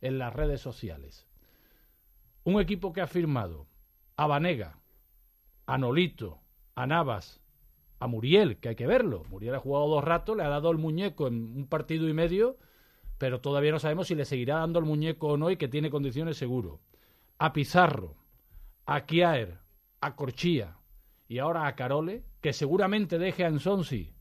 [0.00, 1.26] en las redes sociales.
[2.44, 3.66] Un equipo que ha firmado
[4.16, 4.78] a Vanega,
[5.66, 6.40] a Nolito,
[6.74, 7.40] a Navas,
[7.98, 9.24] a Muriel, que hay que verlo.
[9.28, 12.56] Muriel ha jugado dos ratos, le ha dado el muñeco en un partido y medio,
[13.18, 15.90] pero todavía no sabemos si le seguirá dando el muñeco o no y que tiene
[15.90, 16.80] condiciones seguro.
[17.38, 18.16] A Pizarro,
[18.86, 19.58] a Kiaer,
[20.00, 20.78] a Corchía
[21.28, 24.14] y ahora a Carole, que seguramente deje a Ensonsi,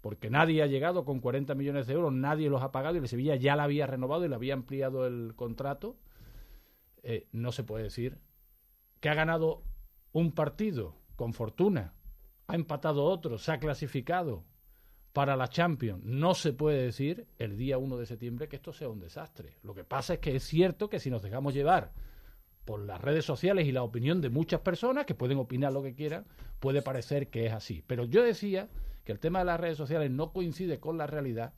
[0.00, 3.08] porque nadie ha llegado con 40 millones de euros, nadie los ha pagado y el
[3.08, 5.96] Sevilla ya la había renovado y le había ampliado el contrato.
[7.02, 8.18] Eh, no se puede decir
[9.00, 9.62] que ha ganado
[10.12, 11.94] un partido con fortuna
[12.50, 14.44] ha empatado otro, se ha clasificado
[15.12, 16.02] para la Champions.
[16.04, 19.56] No se puede decir el día 1 de septiembre que esto sea un desastre.
[19.62, 21.92] Lo que pasa es que es cierto que si nos dejamos llevar
[22.70, 25.92] por las redes sociales y la opinión de muchas personas que pueden opinar lo que
[25.92, 26.24] quieran,
[26.60, 27.82] puede parecer que es así.
[27.84, 28.68] Pero yo decía
[29.02, 31.52] que el tema de las redes sociales no coincide con la realidad,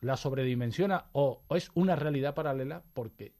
[0.00, 3.32] la sobredimensiona o, es una realidad paralela porque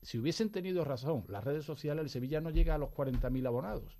[0.00, 3.98] si hubiesen tenido razón las redes sociales, el Sevilla no llega a los 40.000 abonados.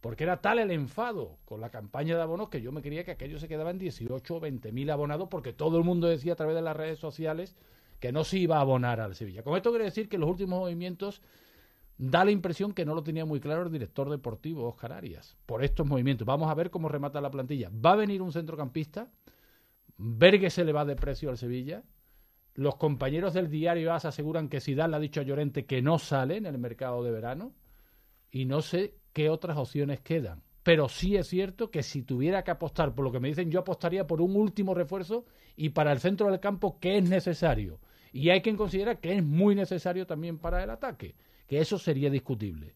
[0.00, 3.10] Porque era tal el enfado con la campaña de abonos que yo me creía que
[3.10, 6.36] aquello se quedaba en 18 o 20 mil abonados porque todo el mundo decía a
[6.36, 7.56] través de las redes sociales
[7.98, 9.42] que no se iba a abonar al Sevilla.
[9.42, 11.22] Con esto quiere decir que los últimos movimientos
[11.98, 15.64] da la impresión que no lo tenía muy claro el director deportivo Oscar Arias por
[15.64, 16.26] estos movimientos.
[16.26, 17.70] Vamos a ver cómo remata la plantilla.
[17.72, 19.08] Va a venir un centrocampista,
[19.98, 21.82] Vergue se le va de precio al Sevilla.
[22.54, 25.98] Los compañeros del diario AS aseguran que Zidane le ha dicho a Llorente que no
[25.98, 27.54] sale en el mercado de verano
[28.30, 30.42] y no sé qué otras opciones quedan.
[30.62, 33.60] Pero sí es cierto que si tuviera que apostar, por lo que me dicen, yo
[33.60, 35.24] apostaría por un último refuerzo
[35.54, 37.78] y para el centro del campo que es necesario.
[38.12, 41.14] Y hay quien considera que es muy necesario también para el ataque
[41.46, 42.74] que eso sería discutible.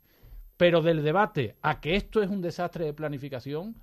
[0.56, 3.76] Pero del debate a que esto es un desastre de planificación,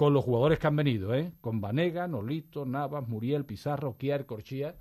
[0.00, 1.30] con los jugadores que han venido, ¿eh?
[1.42, 4.74] con Vanega, Nolito, Navas, Muriel, Pizarro, Kiar, Corchía,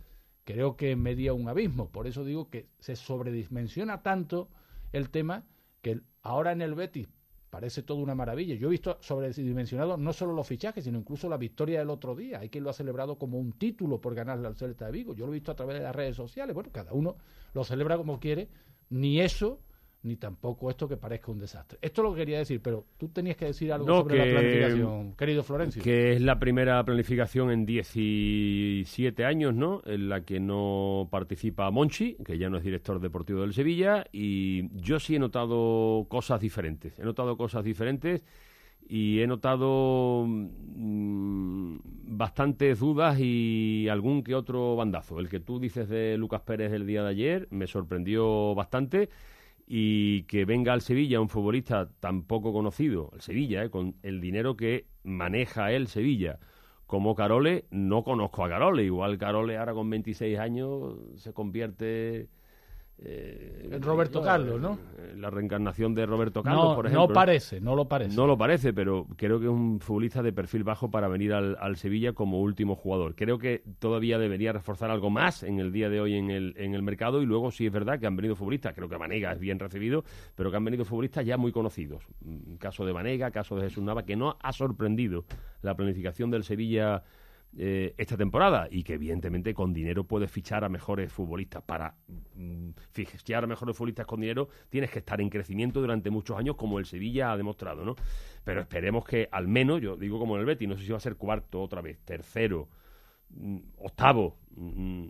[0.45, 1.89] creo que media un abismo.
[1.89, 4.47] Por eso digo que se sobredimensiona tanto
[4.93, 5.45] el tema
[5.81, 7.09] que ahora en el Betis
[7.49, 8.55] parece todo una maravilla.
[8.55, 12.39] Yo he visto sobredimensionado no solo los fichajes, sino incluso la victoria del otro día.
[12.39, 15.13] Hay quien lo ha celebrado como un título por ganarle al Celta de Vigo.
[15.13, 16.53] Yo lo he visto a través de las redes sociales.
[16.53, 17.17] Bueno, cada uno
[17.53, 18.47] lo celebra como quiere,
[18.89, 19.61] ni eso
[20.01, 21.77] ni tampoco esto que parezca un desastre.
[21.81, 25.83] Esto lo quería decir, pero tú tenías que decir algo sobre la planificación, querido Florencio.
[25.83, 29.81] Que es la primera planificación en 17 años, ¿no?
[29.85, 34.69] En la que no participa Monchi, que ya no es director deportivo del Sevilla, y
[34.81, 36.97] yo sí he notado cosas diferentes.
[36.97, 38.23] He notado cosas diferentes
[38.89, 41.77] y he notado mm,
[42.17, 45.19] bastantes dudas y algún que otro bandazo.
[45.19, 49.09] El que tú dices de Lucas Pérez el día de ayer me sorprendió bastante
[49.67, 54.19] y que venga al Sevilla un futbolista tan poco conocido, el Sevilla, eh, con el
[54.19, 56.39] dinero que maneja el Sevilla,
[56.87, 58.83] como Carole, no conozco a Carole.
[58.83, 62.27] Igual Carole ahora con 26 años se convierte
[63.01, 64.77] eh, Roberto Carlos, ¿no?
[64.97, 67.07] Eh, la reencarnación de Roberto Carlos, por ejemplo.
[67.07, 68.15] No parece, no lo parece.
[68.15, 71.77] No lo parece, pero creo que es un futbolista de perfil bajo para venir al,
[71.77, 73.15] Sevilla como último jugador.
[73.15, 76.73] Creo que todavía debería reforzar algo más en el día de hoy en el, en
[76.73, 79.39] el mercado y luego sí es verdad que han venido futbolistas, creo que Manega es
[79.39, 80.03] bien recibido,
[80.35, 82.03] pero que han venido futbolistas ya muy conocidos.
[82.57, 85.23] Caso de Manega, caso de Jesús Nava, que no ha sorprendido
[85.61, 87.03] la planificación del Sevilla
[87.57, 91.63] eh, esta temporada y que evidentemente con dinero puedes fichar a mejores futbolistas.
[91.63, 91.95] Para
[92.35, 96.55] mm, fichar a mejores futbolistas con dinero tienes que estar en crecimiento durante muchos años
[96.55, 97.95] como el Sevilla ha demostrado, ¿no?
[98.43, 100.97] Pero esperemos que al menos, yo digo como en el Betis, no sé si va
[100.97, 102.69] a ser cuarto otra vez, tercero,
[103.31, 105.07] mm, octavo, mm,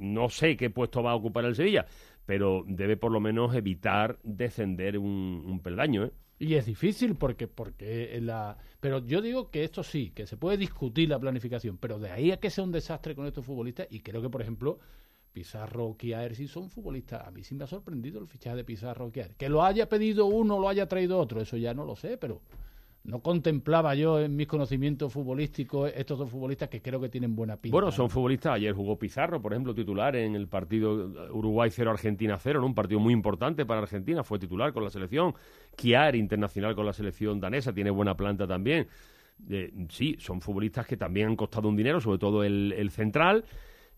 [0.00, 1.86] no sé qué puesto va a ocupar el Sevilla,
[2.26, 6.12] pero debe por lo menos evitar descender un, un peldaño, ¿eh?
[6.38, 8.58] Y es difícil porque, porque la...
[8.80, 12.32] Pero yo digo que esto sí, que se puede discutir la planificación, pero de ahí
[12.32, 14.78] a que sea un desastre con estos futbolistas, y creo que, por ejemplo,
[15.32, 17.26] Pizarro, Kiaer sí son futbolistas.
[17.26, 19.10] A mí sí me ha sorprendido el fichaje de Pizarro.
[19.10, 22.40] Que lo haya pedido uno, lo haya traído otro, eso ya no lo sé, pero
[23.04, 27.56] no contemplaba yo en mis conocimientos futbolísticos estos dos futbolistas que creo que tienen buena
[27.56, 27.74] pinta.
[27.74, 28.54] Bueno, son futbolistas.
[28.54, 32.66] Ayer jugó Pizarro, por ejemplo, titular en el partido Uruguay 0 Argentina 0, ¿no?
[32.66, 34.24] un partido muy importante para Argentina.
[34.24, 35.34] Fue titular con la selección.
[35.76, 38.88] Kiar, internacional con la selección danesa, tiene buena planta también.
[39.50, 43.44] Eh, sí, son futbolistas que también han costado un dinero, sobre todo el, el central.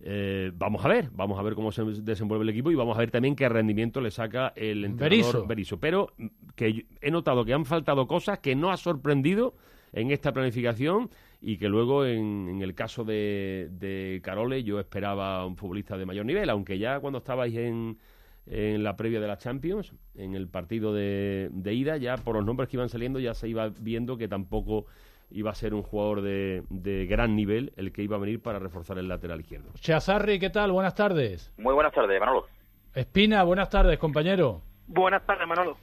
[0.01, 3.01] Eh, vamos a ver, vamos a ver cómo se desenvuelve el equipo y vamos a
[3.01, 5.81] ver también qué rendimiento le saca el entrenador Berizzo.
[5.81, 9.55] Pero mm, que he notado que han faltado cosas que no ha sorprendido
[9.93, 11.09] en esta planificación
[11.41, 16.27] y que luego en, el caso de, de, Carole yo esperaba un futbolista de mayor
[16.27, 17.99] nivel, aunque ya cuando estabais en,
[18.47, 22.45] en la previa de la Champions, en el partido de, de ida, ya por los
[22.45, 24.87] nombres que iban saliendo ya se iba viendo que tampoco
[25.31, 28.59] iba a ser un jugador de, de, gran nivel el que iba a venir para
[28.59, 29.71] reforzar el lateral izquierdo.
[29.75, 30.73] Chazarri, ¿qué tal?
[30.73, 31.53] Buenas tardes.
[31.59, 32.47] Muy buenas tardes, Manolo.
[32.95, 34.63] Espina, buenas tardes, compañero.
[34.87, 35.77] Buenas tardes, Manolo.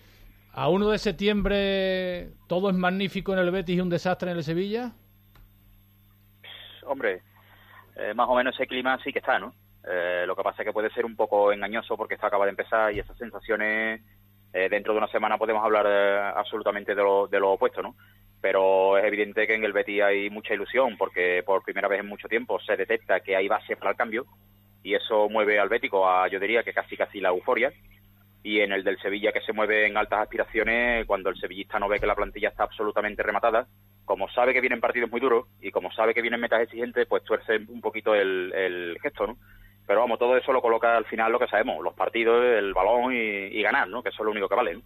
[0.54, 4.44] ¿A 1 de septiembre todo es magnífico en el Betis y un desastre en el
[4.44, 4.92] Sevilla?
[6.86, 7.22] Hombre,
[7.96, 9.54] eh, más o menos ese clima sí que está, ¿no?
[9.88, 12.52] Eh, lo que pasa es que puede ser un poco engañoso porque esto acaba de
[12.52, 14.02] empezar y esas sensaciones
[14.54, 15.88] eh, dentro de una semana podemos hablar
[16.38, 17.96] absolutamente de lo, de lo opuesto, ¿no?
[18.44, 22.10] Pero es evidente que en el Betis hay mucha ilusión porque por primera vez en
[22.10, 24.26] mucho tiempo se detecta que hay base para el cambio
[24.84, 27.72] y eso mueve al Bético a, yo diría que casi casi la euforia
[28.44, 31.88] y en el del Sevilla que se mueve en altas aspiraciones, cuando el sevillista no
[31.88, 33.66] ve que la plantilla está absolutamente rematada,
[34.04, 37.24] como sabe que vienen partidos muy duros y como sabe que vienen metas exigentes, pues
[37.24, 39.38] tuerce un poquito el, el gesto, ¿no?
[39.88, 43.14] Pero vamos, todo eso lo coloca al final lo que sabemos, los partidos, el balón
[43.14, 44.04] y, ganar, ¿no?
[44.04, 44.74] Que eso es lo único que vale.
[44.76, 44.82] ¿no?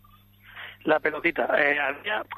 [0.88, 1.50] La pelotita.
[1.60, 1.78] Eh,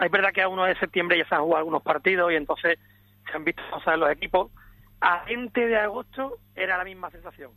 [0.01, 2.79] es verdad que a 1 de septiembre ya se han jugado algunos partidos y entonces
[3.29, 4.51] se han visto cosas en los equipos.
[5.01, 7.51] A 20 de agosto era la misma sensación.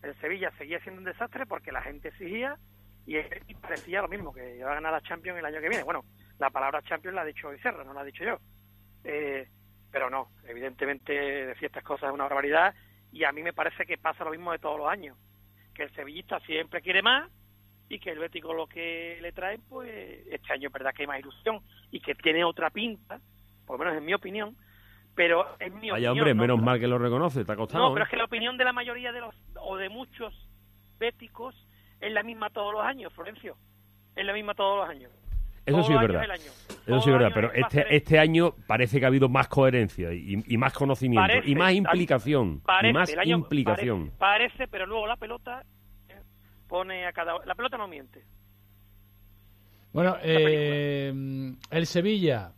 [0.00, 2.56] El Sevilla seguía siendo un desastre porque la gente exigía
[3.04, 3.18] y
[3.54, 5.82] parecía lo mismo, que iba a ganar la Champions el año que viene.
[5.82, 6.04] Bueno,
[6.38, 8.38] la palabra Champions la ha dicho Serra, no la ha dicho yo.
[9.02, 9.48] Eh,
[9.90, 11.14] pero no, evidentemente
[11.46, 12.76] decir estas cosas es una barbaridad
[13.10, 15.16] y a mí me parece que pasa lo mismo de todos los años,
[15.74, 17.28] que el sevillista siempre quiere más
[17.88, 21.06] y que el Bético lo que le trae, pues este año es verdad que hay
[21.06, 21.60] más ilusión
[21.90, 23.20] y que tiene otra pinta,
[23.66, 24.56] por lo menos en mi opinión,
[25.14, 27.88] pero es mi Vaya hombre, menos mal que lo reconoce, te ha costado.
[27.88, 30.34] No, pero es que la opinión de la mayoría de los, o de muchos
[30.98, 31.54] béticos,
[32.00, 33.56] es la misma todos los años, Florencio,
[34.14, 35.10] es la misma todos los años.
[35.66, 36.24] Eso sí es verdad.
[36.86, 40.56] Eso sí es verdad, pero este, este año parece que ha habido más coherencia y,
[40.56, 42.62] más conocimiento y más implicación.
[42.82, 44.12] y más implicación.
[44.18, 45.77] Parece, pero luego la pelota eh,
[46.68, 47.34] pone a cada...
[47.44, 48.22] La pelota no miente.
[49.92, 51.12] Bueno, eh,
[51.70, 52.52] el Sevilla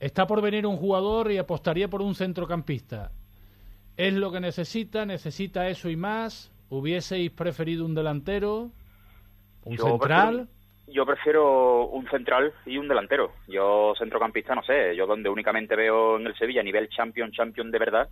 [0.00, 3.10] está por venir un jugador y apostaría por un centrocampista.
[3.96, 5.04] ¿Es lo que necesita?
[5.04, 6.52] ¿Necesita eso y más?
[6.68, 8.70] ¿Hubieseis preferido un delantero?
[9.64, 10.48] ¿Un central?
[10.86, 13.32] Yo prefiero un central y un delantero.
[13.48, 14.94] Yo centrocampista no sé.
[14.94, 18.08] Yo donde únicamente veo en el Sevilla a nivel champion, champion de verdad,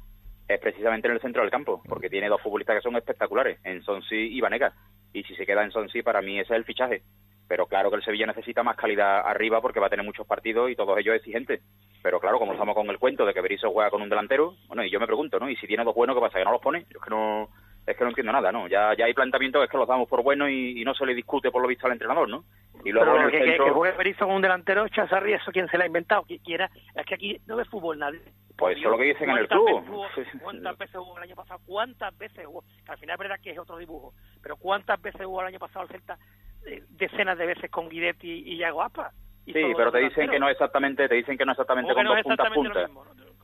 [0.49, 3.83] es precisamente en el centro del campo, porque tiene dos futbolistas que son espectaculares, en
[3.83, 4.73] Sonsi y Vanega.
[5.13, 7.03] Y si se queda en Sonsi, para mí ese es el fichaje.
[7.47, 10.71] Pero claro que el Sevilla necesita más calidad arriba porque va a tener muchos partidos
[10.71, 11.61] y todos ellos exigentes.
[12.03, 14.85] Pero claro, como estamos con el cuento de que Berizzo juega con un delantero, bueno,
[14.85, 15.49] y yo me pregunto, ¿no?
[15.49, 16.39] Y si tiene dos buenos, ¿qué pasa?
[16.39, 16.87] ¿Que no los pone?
[16.91, 17.49] Yo es que no,
[17.87, 18.67] es que no entiendo nada, ¿no?
[18.67, 21.15] Ya, ya hay planteamientos que es que los damos por buenos y, no se le
[21.15, 22.45] discute por lo visto al entrenador, ¿no?
[22.85, 23.65] Y luego en el que, centro...
[23.65, 26.71] que, juegue Berizzo con un delantero, Chazarri, eso quién se lo ha inventado, quien quiera,
[26.95, 28.21] es que aquí no ve fútbol nadie.
[28.57, 29.67] Pues eso es lo que dicen en el club.
[30.43, 31.61] ¿Cuántas veces hubo el año pasado?
[31.67, 32.63] ¿Cuántas veces hubo?
[32.85, 35.59] Que al final es verdad que es otro dibujo, pero ¿cuántas veces hubo el año
[35.59, 36.19] pasado el Celta?
[36.67, 39.11] Eh, decenas de veces con Guidetti y Iago Aspa.
[39.45, 42.51] sí, pero te dicen que no exactamente, te dicen que no exactamente con dos puntas
[42.51, 42.91] puntas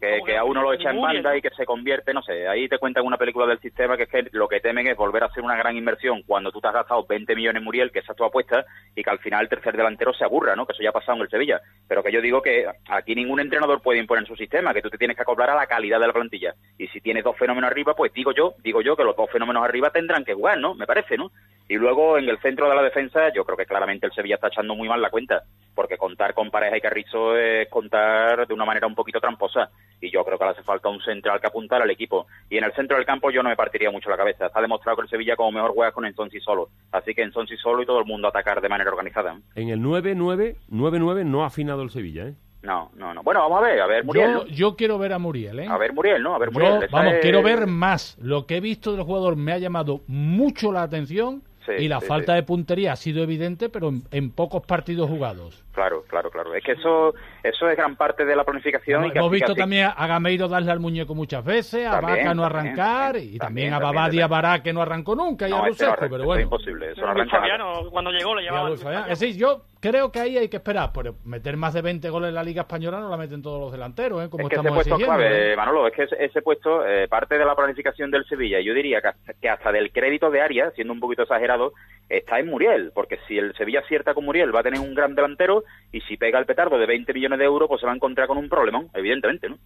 [0.01, 2.79] que, a uno lo echa en banda y que se convierte, no sé, ahí te
[2.79, 5.45] cuentan una película del sistema que es que lo que temen es volver a hacer
[5.45, 8.25] una gran inversión cuando tú te has gastado 20 millones Muriel, que esa es tu
[8.25, 10.65] apuesta, y que al final el tercer delantero se aburra, ¿no?
[10.65, 11.61] Que eso ya ha pasado en el Sevilla.
[11.87, 14.99] Pero que yo digo que aquí ningún entrenador puede imponer su sistema, que tú te
[14.99, 16.55] tienes que acoplar a la calidad de la plantilla.
[16.79, 19.63] Y si tienes dos fenómenos arriba, pues digo yo, digo yo que los dos fenómenos
[19.63, 20.75] arriba tendrán que jugar, ¿no?
[20.75, 21.31] Me parece, ¿no?
[21.69, 24.49] Y luego en el centro de la defensa, yo creo que claramente el Sevilla está
[24.49, 28.65] echando muy mal la cuenta, porque contar con Pareja y Carrizo es contar de una
[28.65, 29.71] manera un poquito tramposa.
[30.01, 32.27] Y yo creo que le hace falta un central que apuntar al equipo.
[32.49, 34.47] Y en el centro del campo yo no me partiría mucho la cabeza.
[34.47, 36.69] Está demostrado que el Sevilla como mejor juega con Ensonsi solo.
[36.93, 39.37] Así que Ensonsi solo y todo el mundo atacar de manera organizada.
[39.55, 42.35] En el 9-9, 9-9 no ha afinado el Sevilla, ¿eh?
[42.63, 43.23] No, no, no.
[43.23, 44.45] Bueno, vamos a ver, a ver Muriel.
[44.51, 45.67] Yo, quiero ver a Muriel, ¿eh?
[45.67, 46.35] A ver Muriel, ¿no?
[46.35, 46.89] A ver Muriel.
[46.91, 48.19] vamos, quiero ver más.
[48.21, 51.43] Lo que he visto del jugador me ha llamado mucho la atención
[51.79, 55.65] y la falta de puntería ha sido evidente, pero en, pocos partidos jugados.
[55.73, 56.55] Claro, claro, claro.
[56.55, 59.11] Es que eso, eso es gran parte de la planificación.
[59.15, 63.39] hemos visto también a Gameiro darle al muñeco muchas veces, a Vaca no arrancar, y
[63.39, 66.41] también, a Babadi y a Bará que no arrancó nunca, y a Rusesco, pero bueno.
[66.41, 68.71] Es imposible, eso no cuando llegó le llevaba...
[69.09, 72.29] Es decir, yo creo que ahí hay que esperar, pero meter más de 20 goles
[72.29, 74.31] en la Liga Española no la meten todos los delanteros, ¿eh?
[74.31, 77.55] Como es que ese puesto clave, Manolo, es que ese, puesto, eh, parte de la
[77.55, 79.01] planificación del Sevilla, yo diría
[79.41, 81.73] que, hasta del crédito de área, siendo un poquito exagerado,
[82.11, 85.15] está en Muriel, porque si el Sevilla acierta con Muriel va a tener un gran
[85.15, 87.97] delantero, y si pega el petardo de 20 millones de euros, pues se va a
[87.97, 89.59] encontrar con un problemón, evidentemente, ¿no?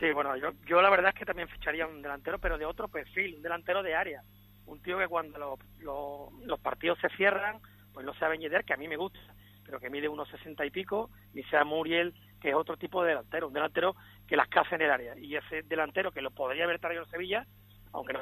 [0.00, 3.36] Sí, bueno, yo, la verdad es que también ficharía un delantero, pero de otro perfil,
[3.36, 4.22] un delantero de área.
[4.66, 7.58] Un tío que cuando los partidos se cierran,
[7.92, 9.20] pues no sea Beñeder, que a mí me gusta,
[9.64, 13.10] pero que mide unos sesenta y pico, ni sea Muriel, que es otro tipo de
[13.10, 13.94] delantero, un delantero
[14.26, 15.16] que las casa en el área.
[15.16, 17.46] Y ese delantero que lo podría haber traído el Sevilla,
[17.92, 18.20] aunque no,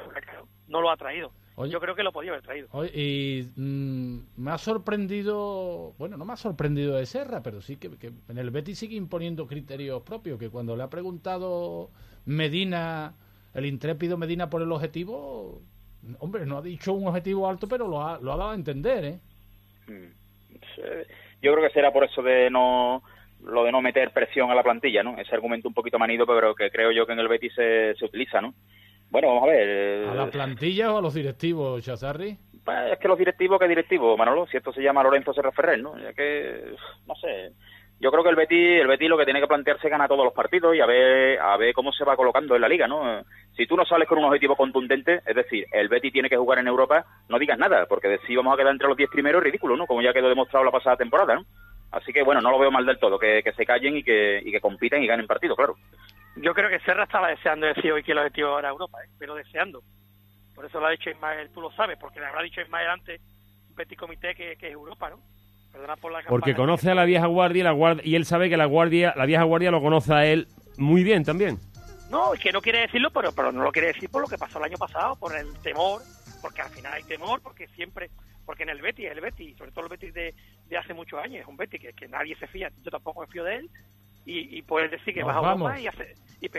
[0.67, 1.31] no lo ha traído.
[1.69, 2.67] Yo creo que lo podía haber traído.
[2.93, 7.89] y mm, me ha sorprendido, bueno, no me ha sorprendido de Serra, pero sí que,
[8.29, 11.89] en el Betis sigue imponiendo criterios propios, que cuando le ha preguntado
[12.25, 13.13] Medina,
[13.53, 15.61] el intrépido Medina por el objetivo,
[16.19, 19.05] hombre, no ha dicho un objetivo alto, pero lo ha, lo ha dado a entender,
[19.05, 19.19] ¿eh?
[21.41, 23.03] Yo creo que será por eso de no
[23.43, 25.17] lo de no meter presión a la plantilla, ¿no?
[25.17, 28.05] Ese argumento un poquito manido, pero que creo yo que en el Betis se, se
[28.05, 28.53] utiliza, ¿no?
[29.11, 30.07] Bueno, vamos a ver.
[30.07, 32.37] ¿A la plantilla o a los directivos, Chazarri?
[32.63, 34.47] Pues es que los directivos, ¿qué directivos, Manolo?
[34.47, 35.97] Si esto se llama Lorenzo Serra Ferrer, ¿no?
[35.97, 36.73] Ya que,
[37.07, 37.51] no sé,
[37.99, 40.25] yo creo que el Betis, el Betis lo que tiene que plantearse es ganar todos
[40.25, 43.23] los partidos y a ver, a ver cómo se va colocando en la liga, ¿no?
[43.55, 46.59] Si tú no sales con un objetivo contundente, es decir, el Betis tiene que jugar
[46.59, 49.41] en Europa, no digas nada, porque de si vamos a quedar entre los 10 primeros
[49.41, 49.85] es ridículo, ¿no?
[49.85, 51.45] Como ya quedó demostrado la pasada temporada, ¿no?
[51.91, 54.41] Así que bueno, no lo veo mal del todo, que, que se callen y que,
[54.43, 55.75] y que compiten y ganen partidos, claro.
[56.37, 59.09] Yo creo que Serra estaba deseando decir hoy que el objetivo era Europa, ¿eh?
[59.19, 59.83] pero deseando.
[60.55, 63.21] Por eso lo ha dicho Ismael, tú lo sabes, porque le habrá dicho Ismael antes,
[63.69, 65.19] un petit comité, que, que es Europa, ¿no?
[65.71, 68.49] Perdona por la Porque conoce a la vieja guardia y, la guardia y él sabe
[68.49, 71.59] que la guardia, la vieja guardia lo conoce a él muy bien también.
[72.09, 74.37] No, es que no quiere decirlo, pero, pero no lo quiere decir por lo que
[74.37, 76.01] pasó el año pasado, por el temor,
[76.41, 78.09] porque al final hay temor, porque siempre,
[78.45, 80.35] porque en el Betis, el Betis, sobre todo el Betis de,
[80.67, 83.27] de hace muchos años, es un Betis que, que nadie se fía, yo tampoco me
[83.27, 83.69] fío de él,
[84.25, 85.71] y, y puedes decir que Nos vas a vamos.
[85.71, 86.49] Europa y, hace, y